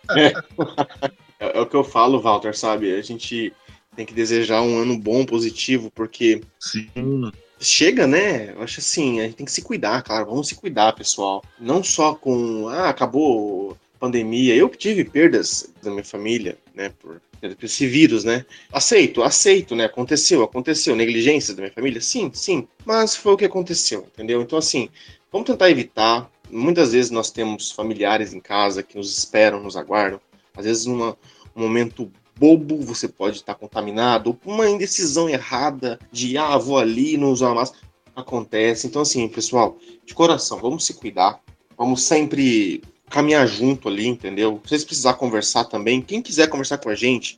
É. 1.39 1.57
é. 1.57 1.61
o 1.61 1.65
que 1.65 1.75
eu 1.75 1.83
falo, 1.83 2.21
Walter, 2.21 2.55
sabe? 2.55 2.93
A 2.93 3.01
gente 3.01 3.53
tem 3.95 4.05
que 4.05 4.13
desejar 4.13 4.61
um 4.61 4.77
ano 4.77 4.97
bom, 4.97 5.25
positivo, 5.25 5.91
porque 5.93 6.41
Sim. 6.59 7.31
chega, 7.59 8.05
né? 8.05 8.53
Eu 8.53 8.61
acho 8.61 8.79
assim, 8.79 9.19
a 9.19 9.23
gente 9.23 9.35
tem 9.35 9.45
que 9.45 9.51
se 9.51 9.61
cuidar, 9.61 10.01
claro. 10.03 10.27
Vamos 10.27 10.47
se 10.47 10.55
cuidar, 10.55 10.93
pessoal. 10.93 11.43
Não 11.59 11.83
só 11.83 12.13
com, 12.13 12.67
ah, 12.67 12.89
acabou 12.89 13.77
pandemia. 13.99 14.55
Eu 14.55 14.69
que 14.69 14.77
tive 14.77 15.03
perdas 15.03 15.73
da 15.81 15.89
minha 15.89 16.03
família, 16.03 16.57
né, 16.75 16.93
por 16.99 17.19
esse 17.61 17.85
vírus, 17.85 18.23
né? 18.23 18.45
Aceito, 18.71 19.21
aceito, 19.21 19.75
né? 19.75 19.85
Aconteceu, 19.85 20.43
aconteceu. 20.43 20.95
Negligências 20.95 21.55
da 21.55 21.61
minha 21.61 21.73
família? 21.73 22.01
Sim, 22.01 22.31
sim. 22.33 22.67
Mas 22.83 23.15
foi 23.15 23.33
o 23.33 23.37
que 23.37 23.45
aconteceu, 23.45 24.07
entendeu? 24.11 24.41
Então, 24.41 24.57
assim, 24.57 24.89
Vamos 25.31 25.47
tentar 25.47 25.69
evitar. 25.69 26.31
Muitas 26.49 26.93
vezes 26.93 27.11
nós 27.11 27.29
temos 27.29 27.71
familiares 27.71 28.33
em 28.33 28.39
casa 28.39 28.81
que 28.81 28.97
nos 28.97 29.17
esperam, 29.17 29.61
nos 29.61 29.75
aguardam. 29.75 30.21
Às 30.57 30.65
vezes, 30.65 30.85
num 30.85 31.15
momento 31.55 32.11
bobo, 32.35 32.81
você 32.81 33.07
pode 33.07 33.37
estar 33.37 33.55
contaminado, 33.55 34.29
ou 34.29 34.53
uma 34.53 34.69
indecisão 34.69 35.29
errada 35.29 35.99
de, 36.11 36.37
ah, 36.37 36.57
vou 36.57 36.77
ali 36.77 37.17
não 37.17 37.31
usar 37.31 37.53
máscara. 37.53 37.85
Acontece. 38.15 38.87
Então, 38.87 39.03
assim, 39.03 39.27
pessoal, 39.27 39.77
de 40.05 40.13
coração, 40.13 40.59
vamos 40.59 40.85
se 40.85 40.93
cuidar. 40.93 41.39
Vamos 41.77 42.03
sempre 42.03 42.81
caminhar 43.09 43.47
junto 43.47 43.87
ali, 43.87 44.07
entendeu? 44.07 44.59
Se 44.63 44.69
vocês 44.69 44.83
precisar 44.83 45.13
conversar 45.13 45.65
também, 45.65 46.01
quem 46.01 46.21
quiser 46.21 46.47
conversar 46.49 46.79
com 46.79 46.89
a 46.89 46.95
gente, 46.95 47.37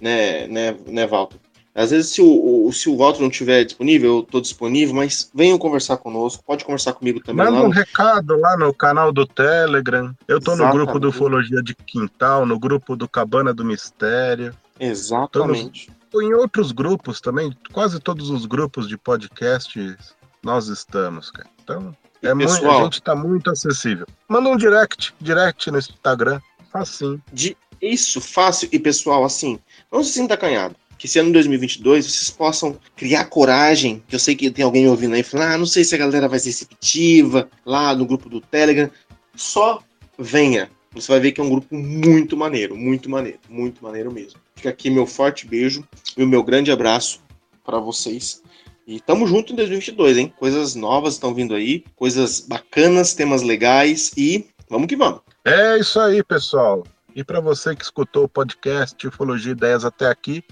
né, 0.00 0.46
né, 0.46 0.76
né, 0.86 1.06
Walter? 1.06 1.38
Às 1.78 1.92
vezes, 1.92 2.10
se 2.10 2.20
o, 2.20 2.66
o, 2.66 2.72
se 2.72 2.88
o 2.88 2.96
Walter 2.96 3.20
não 3.20 3.28
estiver 3.28 3.62
disponível, 3.62 4.16
eu 4.16 4.20
estou 4.22 4.40
disponível, 4.40 4.96
mas 4.96 5.30
venham 5.32 5.56
conversar 5.56 5.96
conosco, 5.96 6.42
pode 6.44 6.64
conversar 6.64 6.92
comigo 6.92 7.20
também. 7.20 7.46
Manda 7.46 7.62
um 7.62 7.68
recado 7.68 8.36
lá 8.36 8.56
no 8.56 8.74
canal 8.74 9.12
do 9.12 9.24
Telegram. 9.24 10.12
Eu 10.26 10.38
estou 10.38 10.56
no 10.56 10.68
grupo 10.72 10.98
do 10.98 11.10
Ufologia 11.10 11.62
de 11.62 11.76
Quintal, 11.76 12.44
no 12.44 12.58
grupo 12.58 12.96
do 12.96 13.08
Cabana 13.08 13.54
do 13.54 13.64
Mistério. 13.64 14.52
Exatamente. 14.80 15.88
Tô 16.10 16.20
em 16.20 16.34
outros 16.34 16.72
grupos 16.72 17.20
também, 17.20 17.56
quase 17.72 18.00
todos 18.00 18.28
os 18.28 18.44
grupos 18.44 18.88
de 18.88 18.98
podcasts 18.98 20.16
nós 20.42 20.66
estamos, 20.66 21.30
cara. 21.30 21.48
Então, 21.62 21.94
é 22.20 22.34
pessoal, 22.34 22.60
muito, 22.60 22.80
a 22.80 22.84
gente 22.84 22.94
está 22.94 23.14
muito 23.14 23.50
acessível. 23.52 24.06
Manda 24.28 24.48
um 24.48 24.56
direct, 24.56 25.14
direct 25.20 25.70
no 25.70 25.78
Instagram, 25.78 26.40
facinho. 26.72 27.22
De, 27.32 27.56
isso, 27.80 28.20
fácil. 28.20 28.68
E 28.72 28.80
pessoal, 28.80 29.24
assim, 29.24 29.60
não 29.92 30.02
se 30.02 30.14
sinta 30.14 30.34
acanhado 30.34 30.74
que 30.98 31.06
esse 31.06 31.18
ano 31.18 31.32
2022 31.32 32.04
vocês 32.04 32.28
possam 32.28 32.76
criar 32.96 33.26
coragem, 33.26 34.02
que 34.08 34.14
eu 34.16 34.18
sei 34.18 34.34
que 34.34 34.50
tem 34.50 34.64
alguém 34.64 34.88
ouvindo 34.88 35.14
aí 35.14 35.22
falando, 35.22 35.52
ah, 35.52 35.58
não 35.58 35.66
sei 35.66 35.84
se 35.84 35.94
a 35.94 35.98
galera 35.98 36.28
vai 36.28 36.40
ser 36.40 36.48
receptiva 36.48 37.48
lá 37.64 37.94
no 37.94 38.04
grupo 38.04 38.28
do 38.28 38.40
Telegram. 38.40 38.90
Só 39.36 39.82
venha. 40.18 40.68
Você 40.92 41.12
vai 41.12 41.20
ver 41.20 41.32
que 41.32 41.40
é 41.40 41.44
um 41.44 41.50
grupo 41.50 41.74
muito 41.74 42.36
maneiro, 42.36 42.76
muito 42.76 43.08
maneiro, 43.08 43.38
muito 43.48 43.84
maneiro 43.84 44.12
mesmo. 44.12 44.40
Fica 44.56 44.70
aqui 44.70 44.90
meu 44.90 45.06
forte 45.06 45.46
beijo 45.46 45.86
e 46.16 46.24
o 46.24 46.26
meu 46.26 46.42
grande 46.42 46.72
abraço 46.72 47.20
para 47.64 47.78
vocês. 47.78 48.42
E 48.86 48.98
tamo 48.98 49.26
junto 49.26 49.52
em 49.52 49.56
2022, 49.56 50.16
hein? 50.16 50.32
Coisas 50.36 50.74
novas 50.74 51.14
estão 51.14 51.34
vindo 51.34 51.54
aí, 51.54 51.84
coisas 51.94 52.40
bacanas, 52.40 53.14
temas 53.14 53.42
legais 53.42 54.12
e 54.16 54.46
vamos 54.68 54.88
que 54.88 54.96
vamos. 54.96 55.20
É 55.44 55.78
isso 55.78 56.00
aí, 56.00 56.24
pessoal. 56.24 56.84
E 57.14 57.22
para 57.22 57.40
você 57.40 57.76
que 57.76 57.84
escutou 57.84 58.24
o 58.24 58.28
podcast 58.28 59.06
Ufologia 59.06 59.52
Ideias 59.52 59.84
até 59.84 60.06
aqui, 60.06 60.42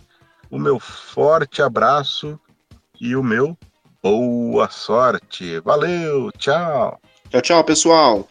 o 0.56 0.58
meu 0.58 0.80
forte 0.80 1.60
abraço 1.60 2.40
e 2.98 3.14
o 3.14 3.22
meu 3.22 3.56
boa 4.02 4.70
sorte. 4.70 5.60
Valeu, 5.60 6.32
tchau. 6.38 6.98
Tchau, 7.28 7.42
tchau, 7.42 7.64
pessoal. 7.64 8.28